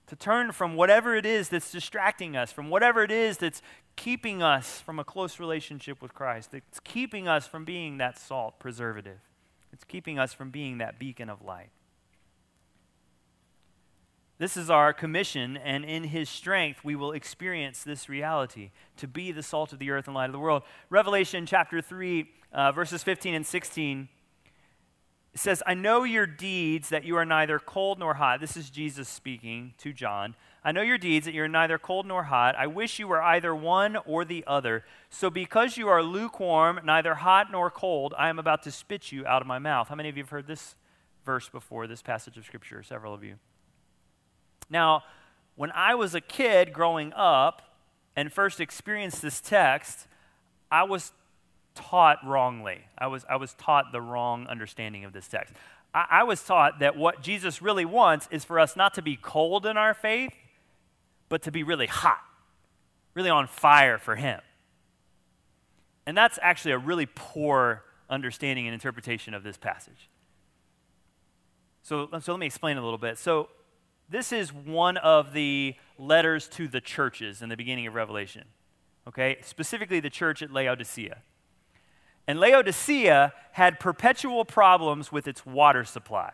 To 0.10 0.16
turn 0.16 0.52
from 0.54 0.76
whatever 0.76 1.16
it 1.16 1.26
is 1.26 1.50
that's 1.50 1.72
distracting 1.72 2.36
us, 2.36 2.52
from 2.52 2.72
whatever 2.72 3.04
it 3.04 3.12
is 3.12 3.38
that's 3.38 3.62
keeping 3.96 4.42
us 4.42 4.82
from 4.82 4.98
a 4.98 5.04
close 5.04 5.40
relationship 5.40 6.02
with 6.02 6.16
Christ, 6.16 6.52
that's 6.52 6.80
keeping 6.80 7.28
us 7.28 7.46
from 7.46 7.64
being 7.64 8.00
that 8.00 8.18
salt 8.18 8.60
preservative. 8.60 9.20
It's 9.72 9.84
keeping 9.84 10.18
us 10.18 10.34
from 10.34 10.50
being 10.50 10.80
that 10.80 10.98
beacon 10.98 11.30
of 11.30 11.44
light. 11.44 11.70
This 14.40 14.58
is 14.58 14.72
our 14.72 14.94
commission, 14.94 15.58
and 15.58 15.86
in 15.86 16.06
His 16.06 16.28
strength, 16.28 16.80
we 16.84 16.96
will 16.96 17.12
experience 17.12 17.84
this 17.84 18.10
reality 18.10 18.72
to 18.98 19.08
be 19.08 19.32
the 19.32 19.44
salt 19.44 19.74
of 19.74 19.80
the 19.80 19.92
earth 19.92 20.08
and 20.08 20.16
light 20.16 20.26
of 20.26 20.32
the 20.32 20.40
world. 20.40 20.64
Revelation 20.90 21.46
chapter 21.46 21.82
3, 21.82 22.28
uh, 22.52 22.72
verses 22.72 23.04
15 23.04 23.36
and 23.36 23.46
16 23.46 24.10
says, 25.36 25.62
I 25.66 25.74
know 25.74 26.04
your 26.04 26.26
deeds, 26.26 26.90
that 26.90 27.04
you 27.04 27.16
are 27.16 27.26
neither 27.26 27.60
cold 27.60 28.00
nor 28.00 28.16
hot. 28.16 28.40
This 28.40 28.58
is 28.58 28.70
Jesus 28.70 29.08
speaking 29.08 29.74
to 29.78 29.94
John. 29.94 30.36
I 30.64 30.72
know 30.72 30.82
your 30.82 30.98
deeds, 30.98 31.26
that 31.26 31.34
you're 31.34 31.48
neither 31.48 31.78
cold 31.78 32.06
nor 32.06 32.24
hot. 32.24 32.56
I 32.58 32.68
wish 32.68 33.00
you 33.00 33.08
were 33.08 33.22
either 33.22 33.56
one 33.56 33.96
or 34.06 34.26
the 34.26 34.44
other. 34.48 34.84
So 35.10 35.30
because 35.30 35.78
you 35.78 35.88
are 35.88 36.04
lukewarm, 36.04 36.82
neither 36.84 37.16
hot 37.16 37.52
nor 37.52 37.70
cold, 37.70 38.14
I 38.18 38.30
am 38.30 38.40
about 38.40 38.64
to 38.64 38.72
spit 38.72 39.12
you 39.12 39.26
out 39.26 39.42
of 39.42 39.48
my 39.48 39.60
mouth. 39.60 39.88
How 39.88 39.96
many 39.96 40.10
of 40.10 40.18
you 40.18 40.24
have 40.24 40.30
heard 40.30 40.48
this 40.48 40.76
verse 41.26 41.48
before, 41.48 41.88
this 41.88 42.02
passage 42.02 42.38
of 42.38 42.46
Scripture? 42.46 42.84
Several 42.84 43.14
of 43.14 43.24
you. 43.24 43.36
Now, 44.70 45.04
when 45.56 45.72
I 45.72 45.96
was 45.96 46.16
a 46.16 46.22
kid 46.22 46.74
growing 46.74 47.14
up 47.14 47.62
and 48.16 48.32
first 48.32 48.60
experienced 48.60 49.22
this 49.22 49.40
text, 49.40 50.08
I 50.72 50.84
was 50.84 51.14
taught 51.80 52.20
wrongly. 52.26 52.82
I 52.98 53.08
was, 53.08 53.26
I 53.30 53.38
was 53.38 53.54
taught 53.54 53.92
the 53.92 54.02
wrong 54.02 54.48
understanding 54.48 55.06
of 55.06 55.14
this 55.14 55.28
text. 55.28 55.54
I, 55.94 56.06
I 56.10 56.24
was 56.24 56.44
taught 56.44 56.80
that 56.80 56.98
what 56.98 57.22
Jesus 57.22 57.62
really 57.62 57.86
wants 57.86 58.28
is 58.32 58.44
for 58.44 58.60
us 58.60 58.76
not 58.76 58.94
to 58.96 59.02
be 59.02 59.16
cold 59.16 59.66
in 59.66 59.78
our 59.78 59.94
faith, 59.94 60.34
but 61.30 61.42
to 61.44 61.52
be 61.52 61.64
really 61.64 61.88
hot, 61.88 62.20
really 63.14 63.30
on 63.30 63.48
fire 63.48 63.98
for 63.98 64.16
Him. 64.16 64.42
And 66.06 66.18
that's 66.18 66.40
actually 66.42 66.72
a 66.72 66.78
really 66.78 67.08
poor 67.14 67.84
understanding 68.10 68.68
and 68.68 68.74
interpretation 68.74 69.34
of 69.34 69.44
this 69.44 69.58
passage. 69.58 70.10
So, 71.84 72.10
so 72.20 72.34
let 72.34 72.40
me 72.40 72.46
explain 72.46 72.78
a 72.78 72.84
little 72.84 72.98
bit. 72.98 73.18
So, 73.18 73.50
this 74.12 74.32
is 74.32 74.52
one 74.52 74.98
of 74.98 75.34
the 75.34 75.76
letters 76.00 76.48
to 76.50 76.68
the 76.68 76.82
churches 76.82 77.44
in 77.44 77.50
the 77.50 77.56
beginning 77.56 77.86
of 77.86 77.94
Revelation, 77.94 78.46
okay? 79.08 79.38
Specifically, 79.44 80.00
the 80.00 80.10
church 80.10 80.42
at 80.42 80.52
Laodicea. 80.52 81.20
And 82.30 82.40
Laodicea 82.40 83.34
had 83.54 83.80
perpetual 83.80 84.46
problems 84.46 85.12
with 85.12 85.28
its 85.28 85.48
water 85.48 85.84
supply. 85.84 86.30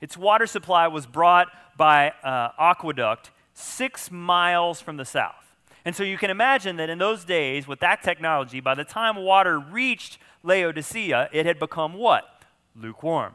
Its 0.00 0.16
water 0.16 0.46
supply 0.46 0.86
was 0.86 1.04
brought 1.04 1.48
by 1.76 2.14
uh, 2.24 2.52
aqueduct 2.58 3.30
six 3.52 4.10
miles 4.10 4.80
from 4.80 4.96
the 4.96 5.04
south. 5.04 5.54
And 5.84 5.94
so 5.94 6.02
you 6.02 6.16
can 6.16 6.30
imagine 6.30 6.76
that 6.76 6.88
in 6.88 6.96
those 6.96 7.26
days, 7.26 7.68
with 7.68 7.80
that 7.80 8.02
technology, 8.02 8.60
by 8.60 8.74
the 8.74 8.84
time 8.84 9.16
water 9.16 9.58
reached 9.58 10.16
Laodicea, 10.42 11.28
it 11.30 11.44
had 11.44 11.58
become 11.58 11.92
what? 11.92 12.24
Lukewarm. 12.74 13.34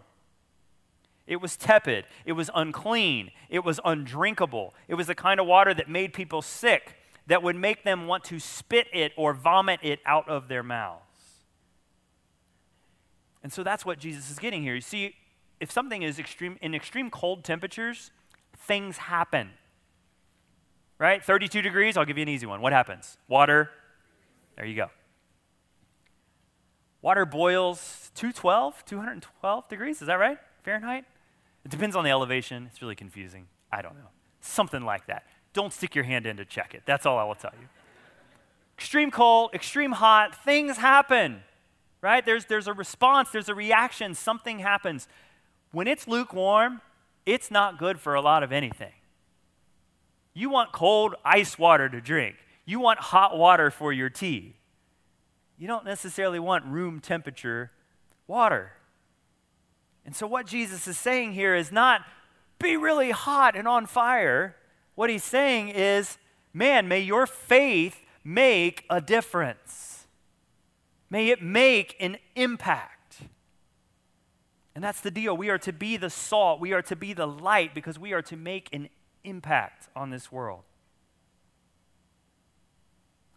It 1.27 1.35
was 1.35 1.55
tepid. 1.55 2.05
It 2.25 2.31
was 2.31 2.49
unclean. 2.55 3.29
It 3.51 3.63
was 3.63 3.79
undrinkable. 3.85 4.73
It 4.87 4.95
was 4.95 5.05
the 5.05 5.13
kind 5.13 5.39
of 5.39 5.45
water 5.45 5.75
that 5.75 5.91
made 5.91 6.11
people 6.11 6.41
sick, 6.41 6.95
that 7.27 7.43
would 7.43 7.55
make 7.55 7.83
them 7.83 8.07
want 8.07 8.23
to 8.23 8.39
spit 8.39 8.87
it 8.91 9.11
or 9.15 9.35
vomit 9.35 9.79
it 9.83 9.99
out 10.07 10.27
of 10.27 10.47
their 10.47 10.63
mouths. 10.63 11.04
And 13.45 13.53
so 13.53 13.61
that's 13.61 13.85
what 13.85 13.99
Jesus 13.99 14.31
is 14.31 14.39
getting 14.39 14.63
here. 14.63 14.73
You 14.73 14.81
see, 14.81 15.13
if 15.59 15.71
something 15.71 16.01
is 16.01 16.17
extreme, 16.17 16.57
in 16.63 16.73
extreme 16.73 17.11
cold 17.11 17.43
temperatures, 17.43 18.09
things 18.57 18.97
happen. 18.97 19.51
Right? 20.97 21.23
32 21.23 21.61
degrees, 21.61 21.95
I'll 21.95 22.05
give 22.05 22.17
you 22.17 22.23
an 22.23 22.27
easy 22.29 22.47
one. 22.47 22.59
What 22.59 22.73
happens? 22.73 23.19
Water, 23.27 23.69
there 24.57 24.65
you 24.65 24.75
go. 24.75 24.89
Water 27.03 27.23
boils 27.23 28.09
212, 28.15 28.83
212 28.83 29.69
degrees, 29.69 30.01
is 30.01 30.07
that 30.07 30.15
right? 30.15 30.39
Fahrenheit? 30.63 31.05
It 31.63 31.69
depends 31.69 31.95
on 31.95 32.03
the 32.03 32.09
elevation. 32.09 32.65
It's 32.71 32.81
really 32.81 32.95
confusing. 32.95 33.45
I 33.71 33.83
don't 33.83 33.93
know. 33.93 34.09
Something 34.41 34.81
like 34.81 35.05
that. 35.05 35.23
Don't 35.53 35.71
stick 35.71 35.93
your 35.93 36.05
hand 36.05 36.25
in 36.25 36.37
to 36.37 36.45
check 36.45 36.73
it. 36.73 36.81
That's 36.87 37.05
all 37.05 37.19
I 37.19 37.23
will 37.25 37.35
tell 37.35 37.53
you. 37.61 37.67
Extreme 38.75 39.11
cold, 39.11 39.51
extreme 39.53 39.91
hot, 39.91 40.35
things 40.43 40.77
happen 40.77 41.43
right? 42.05 42.23
There's, 42.23 42.45
there's 42.45 42.67
a 42.67 42.73
response, 42.73 43.31
there's 43.31 43.49
a 43.49 43.55
reaction, 43.55 44.13
something 44.13 44.59
happens. 44.59 45.07
When 45.71 45.87
it's 45.87 46.07
lukewarm, 46.07 46.81
it's 47.25 47.49
not 47.49 47.79
good 47.79 47.99
for 47.99 48.13
a 48.13 48.21
lot 48.21 48.43
of 48.43 48.51
anything. 48.51 48.93
You 50.35 50.51
want 50.51 50.71
cold 50.71 51.15
ice 51.25 51.57
water 51.57 51.89
to 51.89 51.99
drink, 51.99 52.35
you 52.63 52.79
want 52.79 52.99
hot 52.99 53.35
water 53.35 53.71
for 53.71 53.91
your 53.91 54.11
tea. 54.11 54.53
You 55.57 55.67
don't 55.67 55.83
necessarily 55.83 56.37
want 56.37 56.63
room 56.65 56.99
temperature 56.99 57.71
water. 58.27 58.73
And 60.05 60.15
so, 60.15 60.27
what 60.27 60.45
Jesus 60.45 60.87
is 60.87 60.99
saying 60.99 61.33
here 61.33 61.55
is 61.55 61.71
not 61.71 62.01
be 62.59 62.77
really 62.77 63.09
hot 63.09 63.55
and 63.55 63.67
on 63.67 63.87
fire. 63.87 64.55
What 64.93 65.09
he's 65.09 65.23
saying 65.23 65.69
is, 65.69 66.19
man, 66.53 66.87
may 66.87 66.99
your 66.99 67.25
faith 67.25 68.03
make 68.23 68.85
a 68.91 69.01
difference. 69.01 69.94
May 71.09 71.29
it 71.29 71.41
make 71.41 71.95
an 71.99 72.17
impact. 72.35 73.21
And 74.73 74.83
that's 74.83 75.01
the 75.01 75.11
deal. 75.11 75.35
We 75.35 75.49
are 75.49 75.57
to 75.59 75.71
be 75.71 75.97
the 75.97 76.09
salt, 76.09 76.59
we 76.59 76.73
are 76.73 76.81
to 76.83 76.95
be 76.95 77.13
the 77.13 77.27
light 77.27 77.73
because 77.73 77.97
we 77.97 78.13
are 78.13 78.21
to 78.23 78.35
make 78.35 78.69
an 78.73 78.89
impact 79.23 79.87
on 79.95 80.09
this 80.09 80.31
world. 80.31 80.63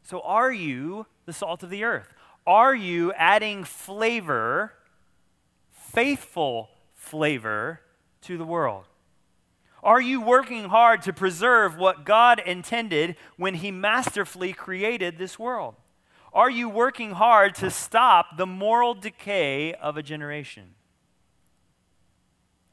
So, 0.03 0.21
are 0.21 0.51
you 0.51 1.07
the 1.27 1.33
salt 1.33 1.63
of 1.63 1.71
the 1.71 1.85
earth? 1.85 2.15
Are 2.47 2.75
you 2.75 3.13
adding 3.13 3.63
flavor, 3.63 4.73
faithful 5.71 6.71
flavor, 6.95 7.81
to 8.23 8.39
the 8.39 8.45
world? 8.45 8.85
Are 9.83 10.01
you 10.01 10.21
working 10.21 10.65
hard 10.65 11.03
to 11.03 11.13
preserve 11.13 11.77
what 11.77 12.05
God 12.05 12.41
intended 12.41 13.17
when 13.37 13.55
He 13.55 13.71
masterfully 13.71 14.53
created 14.53 15.19
this 15.19 15.39
world? 15.39 15.75
Are 16.33 16.51
you 16.51 16.69
working 16.69 17.13
hard 17.13 17.55
to 17.57 17.71
stop 17.71 18.37
the 18.37 18.47
moral 18.47 18.95
decay 18.95 19.75
of 19.75 19.97
a 19.97 20.03
generation? 20.03 20.75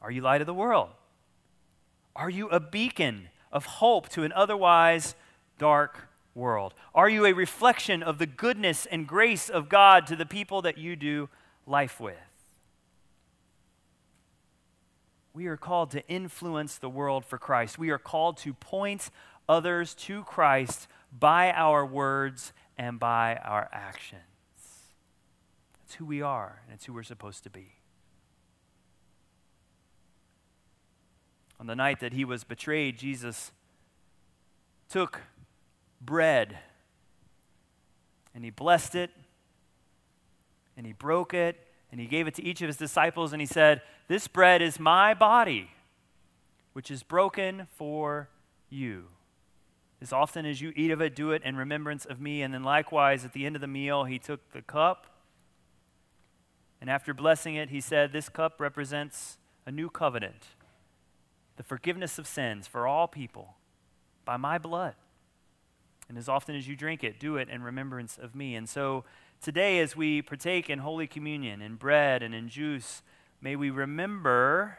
Are 0.00 0.10
you 0.10 0.20
light 0.20 0.40
of 0.40 0.46
the 0.46 0.54
world? 0.54 0.90
Are 2.14 2.30
you 2.30 2.48
a 2.48 2.60
beacon 2.60 3.28
of 3.50 3.64
hope 3.64 4.08
to 4.10 4.24
an 4.24 4.32
otherwise 4.32 5.14
dark 5.58 6.08
world? 6.34 6.74
Are 6.94 7.08
you 7.08 7.26
a 7.26 7.32
reflection 7.32 8.02
of 8.02 8.18
the 8.18 8.26
goodness 8.26 8.86
and 8.86 9.06
grace 9.06 9.48
of 9.48 9.68
God 9.68 10.06
to 10.06 10.16
the 10.16 10.26
people 10.26 10.62
that 10.62 10.78
you 10.78 10.96
do 10.96 11.28
life 11.66 11.98
with? 11.98 12.16
We 15.32 15.46
are 15.46 15.56
called 15.56 15.90
to 15.90 16.06
influence 16.08 16.78
the 16.78 16.88
world 16.88 17.24
for 17.24 17.36
Christ. 17.36 17.78
We 17.78 17.90
are 17.90 17.98
called 17.98 18.38
to 18.38 18.54
point 18.54 19.10
others 19.48 19.94
to 19.94 20.22
Christ 20.24 20.88
by 21.18 21.52
our 21.52 21.84
words 21.84 22.52
and 22.76 22.98
by 22.98 23.36
our 23.36 23.68
actions. 23.72 24.22
That's 25.80 25.94
who 25.94 26.04
we 26.04 26.22
are, 26.22 26.62
and 26.64 26.74
it's 26.74 26.84
who 26.84 26.92
we're 26.92 27.02
supposed 27.02 27.44
to 27.44 27.50
be. 27.50 27.76
On 31.58 31.66
the 31.66 31.76
night 31.76 32.00
that 32.00 32.12
he 32.12 32.24
was 32.24 32.44
betrayed, 32.44 32.98
Jesus 32.98 33.52
took 34.88 35.22
bread 36.00 36.58
and 38.34 38.44
he 38.44 38.50
blessed 38.50 38.94
it 38.94 39.10
and 40.76 40.86
he 40.86 40.92
broke 40.92 41.32
it 41.32 41.56
and 41.90 42.00
he 42.00 42.06
gave 42.06 42.26
it 42.26 42.34
to 42.34 42.44
each 42.44 42.60
of 42.60 42.66
his 42.66 42.76
disciples 42.76 43.32
and 43.32 43.40
he 43.40 43.46
said, 43.46 43.80
This 44.08 44.28
bread 44.28 44.60
is 44.60 44.78
my 44.78 45.14
body, 45.14 45.70
which 46.74 46.90
is 46.90 47.02
broken 47.02 47.66
for 47.72 48.28
you. 48.68 49.06
As 50.00 50.12
often 50.12 50.44
as 50.44 50.60
you 50.60 50.72
eat 50.76 50.90
of 50.90 51.00
it, 51.00 51.14
do 51.14 51.30
it 51.30 51.42
in 51.42 51.56
remembrance 51.56 52.04
of 52.04 52.20
me. 52.20 52.42
And 52.42 52.52
then 52.52 52.62
likewise, 52.62 53.24
at 53.24 53.32
the 53.32 53.46
end 53.46 53.56
of 53.56 53.62
the 53.62 53.66
meal, 53.66 54.04
he 54.04 54.18
took 54.18 54.52
the 54.52 54.62
cup. 54.62 55.06
And 56.80 56.90
after 56.90 57.14
blessing 57.14 57.54
it, 57.54 57.70
he 57.70 57.80
said, 57.80 58.12
This 58.12 58.28
cup 58.28 58.60
represents 58.60 59.38
a 59.64 59.72
new 59.72 59.88
covenant, 59.88 60.48
the 61.56 61.62
forgiveness 61.62 62.18
of 62.18 62.26
sins 62.26 62.66
for 62.66 62.86
all 62.86 63.08
people 63.08 63.56
by 64.24 64.36
my 64.36 64.58
blood. 64.58 64.94
And 66.08 66.18
as 66.18 66.28
often 66.28 66.54
as 66.54 66.68
you 66.68 66.76
drink 66.76 67.02
it, 67.02 67.18
do 67.18 67.36
it 67.36 67.48
in 67.48 67.62
remembrance 67.62 68.18
of 68.18 68.34
me. 68.34 68.54
And 68.54 68.68
so 68.68 69.04
today, 69.40 69.80
as 69.80 69.96
we 69.96 70.20
partake 70.20 70.68
in 70.68 70.80
Holy 70.80 71.06
Communion, 71.06 71.62
in 71.62 71.76
bread 71.76 72.22
and 72.22 72.34
in 72.34 72.48
juice, 72.48 73.02
may 73.40 73.56
we 73.56 73.70
remember 73.70 74.78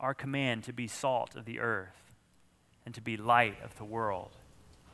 our 0.00 0.14
command 0.14 0.64
to 0.64 0.72
be 0.72 0.86
salt 0.88 1.36
of 1.36 1.44
the 1.44 1.58
earth 1.60 2.07
and 2.88 2.94
to 2.94 3.02
be 3.02 3.18
light 3.18 3.54
of 3.62 3.76
the 3.76 3.84
world 3.84 4.30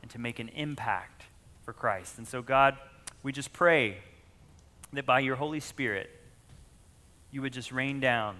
and 0.01 0.11
to 0.11 0.19
make 0.19 0.37
an 0.39 0.49
impact 0.49 1.23
for 1.63 1.71
Christ. 1.71 2.17
And 2.17 2.27
so, 2.27 2.41
God, 2.41 2.75
we 3.23 3.31
just 3.31 3.53
pray 3.53 3.99
that 4.91 5.05
by 5.05 5.21
your 5.21 5.37
Holy 5.37 5.61
Spirit, 5.61 6.09
you 7.31 7.41
would 7.41 7.53
just 7.53 7.71
rain 7.71 8.01
down 8.01 8.35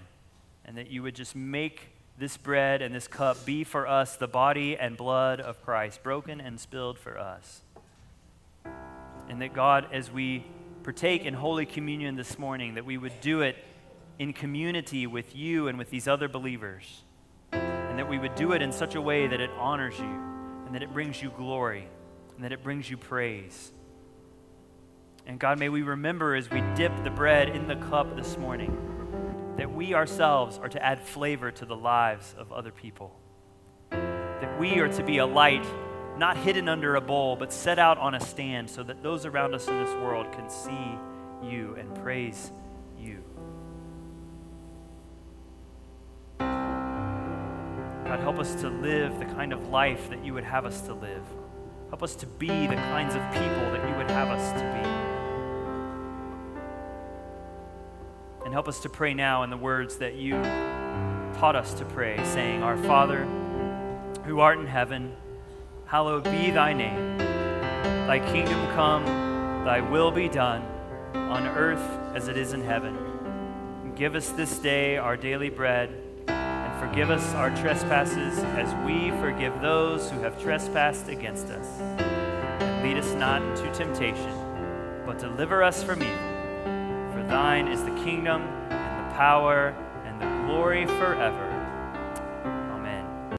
and 0.66 0.78
that 0.78 0.92
you 0.92 1.02
would 1.04 1.16
just 1.16 1.38
make 1.38 1.88
this 2.18 2.36
bread 2.36 2.82
and 2.82 2.94
this 2.94 3.08
cup 3.08 3.46
be 3.46 3.64
for 3.64 3.88
us 3.88 4.18
the 4.18 4.28
body 4.28 4.76
and 4.76 4.98
blood 4.98 5.40
of 5.40 5.64
Christ, 5.64 6.04
broken 6.04 6.42
and 6.42 6.60
spilled 6.60 7.00
for 7.00 7.18
us. 7.18 7.62
And 9.30 9.42
that 9.42 9.54
God, 9.54 9.88
as 9.94 10.12
we 10.12 10.46
partake 10.84 11.24
in 11.24 11.34
Holy 11.34 11.66
Communion 11.66 12.18
this 12.18 12.38
morning, 12.38 12.74
that 12.74 12.84
we 12.84 12.98
would 12.98 13.22
do 13.22 13.40
it 13.40 13.56
in 14.20 14.34
community 14.34 15.08
with 15.08 15.34
you 15.34 15.70
and 15.70 15.78
with 15.78 15.92
these 15.92 16.10
other 16.10 16.28
believers. 16.28 17.05
And 17.96 18.02
that 18.02 18.10
we 18.10 18.20
would 18.20 18.36
do 18.36 18.52
it 18.52 18.62
in 18.62 18.74
such 18.74 18.96
a 18.96 19.02
way 19.02 19.26
that 19.26 19.40
it 19.40 19.50
honors 19.58 19.98
you, 19.98 20.22
and 20.66 20.76
that 20.76 20.84
it 20.84 20.92
brings 20.92 21.22
you 21.22 21.30
glory, 21.30 21.88
and 22.36 22.44
that 22.44 22.52
it 22.52 22.62
brings 22.62 22.90
you 22.90 22.98
praise. 22.98 23.72
And 25.26 25.40
God, 25.40 25.60
may 25.60 25.70
we 25.70 25.82
remember 25.82 26.36
as 26.36 26.52
we 26.52 26.62
dip 26.76 26.92
the 27.06 27.10
bread 27.10 27.48
in 27.48 27.70
the 27.70 27.78
cup 27.78 28.18
this 28.18 28.38
morning 28.38 29.56
that 29.56 29.74
we 29.74 29.94
ourselves 29.94 30.58
are 30.58 30.68
to 30.68 30.86
add 30.86 31.00
flavor 31.00 31.52
to 31.52 31.66
the 31.66 31.78
lives 31.78 32.36
of 32.38 32.52
other 32.52 32.72
people. 32.72 33.18
That 33.92 34.60
we 34.60 34.80
are 34.80 34.90
to 34.90 35.02
be 35.02 35.20
a 35.20 35.26
light, 35.26 35.66
not 36.18 36.36
hidden 36.36 36.68
under 36.68 36.98
a 36.98 37.02
bowl, 37.02 37.38
but 37.38 37.54
set 37.54 37.80
out 37.80 37.98
on 37.98 38.14
a 38.14 38.20
stand 38.20 38.70
so 38.70 38.84
that 38.84 39.04
those 39.04 39.26
around 39.26 39.56
us 39.56 39.70
in 39.70 39.82
this 39.82 39.94
world 39.94 40.34
can 40.34 40.50
see 40.50 41.00
you 41.50 41.78
and 41.80 41.96
praise 42.04 42.52
God, 48.06 48.20
help 48.20 48.38
us 48.38 48.54
to 48.62 48.70
live 48.70 49.18
the 49.18 49.26
kind 49.26 49.52
of 49.52 49.70
life 49.70 50.12
that 50.12 50.24
you 50.24 50.36
would 50.36 50.44
have 50.44 50.64
us 50.64 50.82
to 50.82 50.94
live. 50.94 51.24
Help 51.90 52.04
us 52.04 52.16
to 52.18 52.28
be 52.28 52.68
the 52.68 52.76
kinds 52.76 53.16
of 53.16 53.22
people 53.32 53.72
that 53.72 53.90
you 53.90 53.96
would 53.98 54.12
have 54.12 54.28
us 54.30 54.52
to 54.52 54.60
be. 54.60 54.86
And 58.46 58.54
help 58.54 58.68
us 58.68 58.80
to 58.82 58.90
pray 58.90 59.16
now 59.16 59.42
in 59.42 59.50
the 59.50 59.58
words 59.58 59.98
that 59.98 60.14
you 60.14 60.34
taught 61.40 61.56
us 61.56 61.74
to 61.74 61.86
pray, 61.86 62.24
saying, 62.26 62.62
Our 62.62 62.78
Father, 62.78 63.26
who 64.26 64.40
art 64.40 64.60
in 64.60 64.68
heaven, 64.68 65.16
hallowed 65.88 66.26
be 66.26 66.52
thy 66.52 66.74
name. 66.74 67.18
Thy 67.18 68.20
kingdom 68.20 68.68
come, 68.76 69.04
thy 69.66 69.82
will 69.82 70.12
be 70.12 70.30
done, 70.30 70.62
on 71.16 71.48
earth 71.48 71.82
as 72.16 72.28
it 72.28 72.38
is 72.38 72.54
in 72.54 72.62
heaven. 72.62 72.96
Give 73.96 74.14
us 74.14 74.30
this 74.30 74.60
day 74.60 74.98
our 74.98 75.18
daily 75.18 75.50
bread, 75.50 76.05
forgive 76.80 77.10
us 77.10 77.34
our 77.34 77.50
trespasses 77.56 78.40
as 78.40 78.74
we 78.86 79.12
forgive 79.22 79.60
those 79.62 80.10
who 80.10 80.20
have 80.20 80.42
trespassed 80.42 81.08
against 81.08 81.50
us. 81.50 81.68
And 81.80 82.84
lead 82.84 82.98
us 82.98 83.14
not 83.14 83.42
into 83.42 83.72
temptation, 83.74 84.34
but 85.06 85.18
deliver 85.18 85.64
us 85.64 85.84
from 85.84 86.02
evil. 86.02 86.16
For 87.14 87.24
thine 87.28 87.68
is 87.68 87.84
the 87.84 87.96
kingdom 88.04 88.42
and 88.70 89.12
the 89.12 89.16
power 89.16 89.76
and 90.06 90.22
the 90.22 90.48
glory 90.48 90.86
forever. 90.86 91.55